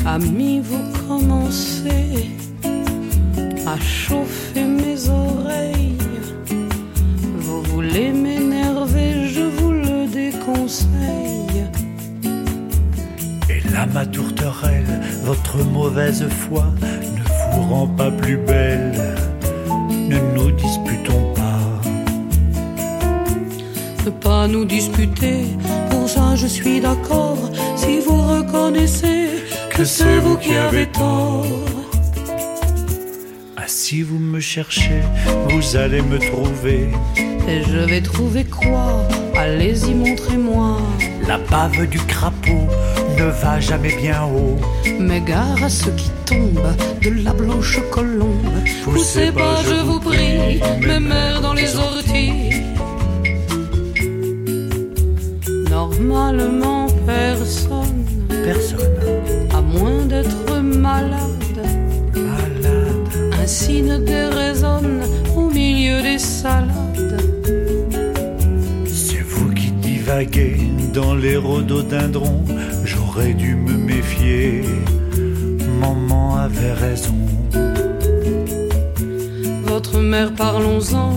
Amis, 0.04 0.58
vous 0.58 0.82
commencez 1.06 2.26
à 3.66 3.78
chauffer 3.80 4.64
mes 4.64 5.08
oreilles. 5.08 5.98
Vous 7.38 7.62
voulez 7.62 8.12
m'énerver, 8.12 9.28
je 9.28 9.42
vous 9.42 9.72
le 9.72 10.06
déconseille. 10.06 11.64
Et 13.50 13.68
là, 13.72 13.86
ma 13.92 14.06
tourterelle, 14.06 15.00
votre 15.24 15.58
mauvaise 15.64 16.24
foi 16.28 16.66
ne 16.80 17.56
vous 17.56 17.74
rend 17.74 17.88
pas 17.88 18.10
plus 18.10 18.36
belle. 18.36 19.16
Ne 19.90 20.18
nous 20.34 20.52
disputons 20.52 21.34
pas. 21.34 21.62
Ne 24.04 24.10
pas 24.10 24.46
nous 24.46 24.64
disputer, 24.64 25.46
pour 25.90 26.08
ça 26.08 26.36
je 26.36 26.46
suis 26.46 26.80
d'accord. 26.80 27.38
Si 27.74 27.98
vous 27.98 28.22
reconnaissez 28.22 29.28
que 29.70 29.84
c'est 29.84 30.18
vous 30.18 30.36
qui 30.36 30.54
avez 30.54 30.86
tort. 30.86 31.75
Ah, 33.66 33.68
si 33.68 34.02
vous 34.02 34.20
me 34.20 34.38
cherchez, 34.38 35.00
vous 35.48 35.74
allez 35.76 36.00
me 36.00 36.20
trouver. 36.20 36.88
Et 37.48 37.64
je 37.64 37.78
vais 37.78 38.00
trouver 38.00 38.44
quoi? 38.44 39.02
Allez-y, 39.36 39.92
montrez-moi. 39.92 40.78
La 41.26 41.38
bave 41.38 41.84
du 41.88 41.98
crapaud 41.98 42.68
ne 43.18 43.24
va 43.24 43.58
jamais 43.58 43.96
bien 43.96 44.22
haut. 44.22 44.56
Mais 45.00 45.20
gare 45.20 45.64
à 45.64 45.68
ceux 45.68 45.90
qui 45.96 46.12
tombent 46.26 46.76
de 47.02 47.10
la 47.24 47.32
blanche 47.32 47.80
colombe. 47.90 48.54
Poussez 48.84 49.32
pas, 49.32 49.60
je 49.68 49.82
vous 49.82 49.98
prie, 49.98 50.60
mes 50.86 51.00
mères 51.00 51.40
dans 51.40 51.54
les 51.54 51.74
orties. 51.76 52.62
Normalement, 55.68 56.86
personne, 57.04 58.04
Personne. 58.28 58.78
à 59.52 59.60
moins 59.60 60.04
d'être 60.06 60.60
malade, 60.62 61.35
Malade. 63.56 63.70
ainsi 63.70 63.82
ne 63.82 63.98
déraisonne 63.98 65.02
au 65.36 65.48
milieu 65.50 66.02
des 66.02 66.18
salades. 66.18 67.20
C'est 68.86 69.22
vous 69.22 69.52
qui 69.54 69.70
divaguez 69.70 70.56
dans 70.92 71.14
les 71.14 71.36
rhododendrons. 71.36 72.44
J'aurais 72.84 73.32
dû 73.34 73.54
me 73.54 73.72
méfier. 73.72 74.62
Maman 75.80 76.36
avait 76.36 76.72
raison. 76.72 77.14
Votre 79.64 79.98
mère, 80.00 80.32
parlons-en, 80.34 81.12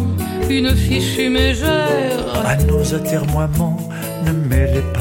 une 0.50 0.76
fichue 0.76 1.30
mégère. 1.30 2.46
À 2.46 2.56
nos 2.56 2.94
atermoiements, 2.94 3.90
ne 4.26 4.32
mêlez 4.32 4.84
pas 4.94 4.99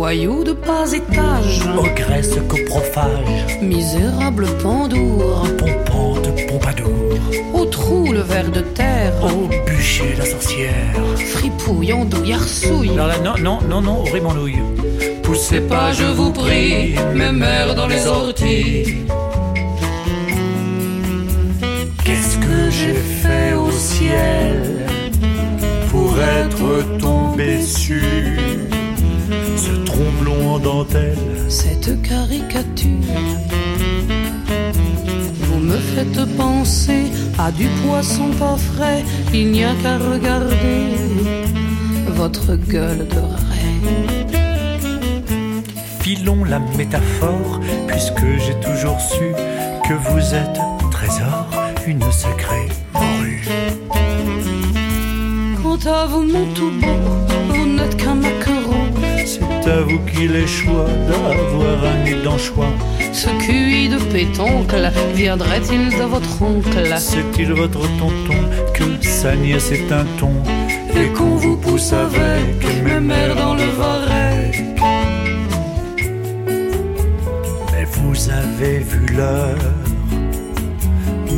Voyou 0.00 0.44
de 0.44 0.52
pas 0.54 0.90
étage, 0.94 1.60
Ogresse 1.76 2.38
coprophage, 2.48 3.60
misérable 3.60 4.46
pendour, 4.62 5.46
pompante 5.58 6.26
pompadour. 6.48 7.18
au 7.52 7.66
trou 7.66 8.10
le 8.10 8.20
ver 8.20 8.50
de 8.50 8.60
terre, 8.60 9.12
Au 9.22 9.46
bûcher 9.66 10.14
la 10.16 10.24
sorcière. 10.24 10.94
fripouille, 11.34 11.92
andouille, 11.92 12.32
arsouille. 12.32 12.92
Alors 12.94 13.08
là, 13.08 13.18
non, 13.18 13.34
non, 13.42 13.58
non, 13.68 13.82
non, 13.82 14.00
ouvrez 14.00 14.22
mon 14.22 14.32
nouille. 14.32 14.62
Poussez 15.22 15.60
pas, 15.60 15.92
je 15.92 16.04
vous 16.04 16.32
prie, 16.32 16.94
mes 17.14 17.32
mères 17.32 17.74
dans 17.74 17.86
les 17.86 18.06
orties. 18.06 19.04
Qu'est-ce 22.02 22.38
que 22.38 22.70
j'ai 22.70 22.94
fait 22.94 23.52
au 23.52 23.70
ciel 23.70 24.86
pour 25.90 26.14
être 26.18 26.98
tombé 26.98 27.60
sur 27.62 28.00
en 30.00 30.58
dentelle 30.58 31.16
Cette 31.48 32.00
caricature, 32.02 32.88
vous 35.42 35.58
me 35.58 35.76
faites 35.76 36.36
penser 36.36 37.04
à 37.38 37.50
du 37.50 37.66
poisson 37.84 38.30
pas 38.38 38.56
frais. 38.56 39.04
Il 39.32 39.52
n'y 39.52 39.64
a 39.64 39.74
qu'à 39.82 39.98
regarder 39.98 40.96
votre 42.08 42.54
gueule 42.56 43.06
de 43.08 43.20
raie. 43.20 43.80
Filons 46.00 46.44
la 46.44 46.60
métaphore, 46.76 47.60
puisque 47.86 48.26
j'ai 48.38 48.54
toujours 48.60 49.00
su 49.00 49.32
que 49.86 49.94
vous 49.94 50.34
êtes 50.34 50.60
trésor, 50.90 51.46
une 51.86 52.10
sacrée 52.10 52.68
morue. 52.94 53.46
Quant 55.62 55.90
à 55.90 56.06
vous, 56.06 56.22
mon 56.22 56.46
tout 56.54 56.72
beau, 56.80 57.54
vous 57.54 57.66
n'êtes 57.66 57.96
qu'un 57.96 58.14
maquereau. 58.14 58.59
Vous 59.78 60.00
qu'il 60.00 60.34
est 60.34 60.46
choix 60.46 60.86
d'avoir 61.08 61.84
un 61.84 62.04
nid 62.04 62.22
d'anchois. 62.24 62.72
Ce 63.12 63.28
QI 63.44 63.88
de 63.88 63.98
pétoncle 64.12 64.90
viendrait-il 65.14 65.90
de 65.96 66.04
votre 66.04 66.42
oncle? 66.42 66.92
C'est-il 66.98 67.52
votre 67.52 67.80
tonton 67.98 68.40
que 68.74 69.06
sa 69.06 69.36
nièce 69.36 69.70
est 69.70 69.92
un 69.92 70.04
ton? 70.18 70.32
Et 70.94 71.08
qu'on 71.12 71.36
vous 71.36 71.56
pousse 71.56 71.92
avec 71.92 72.84
mes 72.84 73.00
mères 73.00 73.36
dans 73.36 73.54
le 73.54 73.64
varech 73.78 74.62
Mais 77.72 77.84
vous 77.92 78.30
avez 78.30 78.78
vu 78.78 79.06
l'heure, 79.16 79.56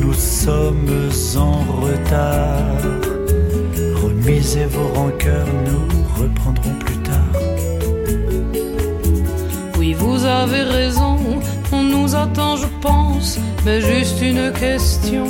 nous 0.00 0.14
sommes 0.14 1.10
en 1.36 1.60
retard. 1.82 2.80
Remisez 4.02 4.64
vos 4.66 4.88
rancœurs, 4.94 5.46
nous 5.66 6.22
reprendrons 6.22 6.74
plus 6.80 6.96
tard. 6.96 7.01
Vous 10.02 10.24
avez 10.24 10.62
raison, 10.62 11.16
on 11.72 11.82
nous 11.82 12.14
attend, 12.14 12.56
je 12.56 12.66
pense, 12.80 13.38
mais 13.64 13.80
juste 13.80 14.20
une 14.20 14.52
question. 14.52 15.26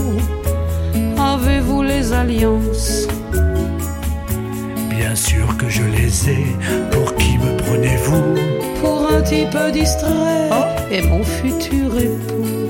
Avez-vous 1.19 1.83
les 1.83 2.13
alliances? 2.13 3.07
Bien 4.89 5.15
sûr 5.15 5.47
que 5.59 5.69
je 5.69 5.85
les 5.97 6.31
ai, 6.31 6.47
pour 6.91 7.15
qui 7.17 7.37
me 7.39 7.57
prenez-vous? 7.65 8.25
Pour 8.81 8.99
un 9.13 9.23
type 9.23 9.57
distrait 9.73 10.49
et 10.91 11.03
mon 11.03 11.23
futur 11.23 11.89
époux 11.99 12.67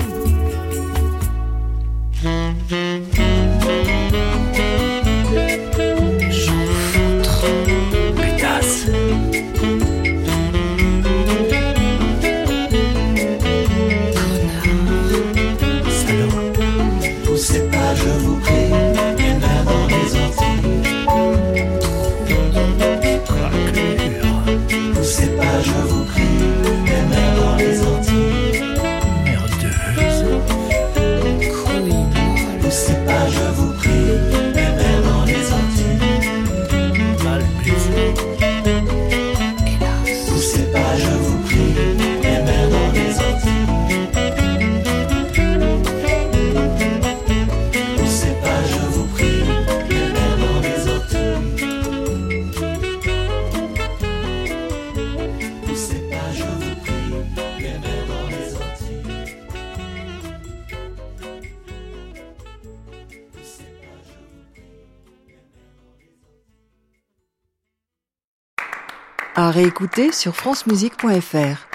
réécouter 69.73 70.11
sur 70.11 70.35
francemusique.fr. 70.35 71.72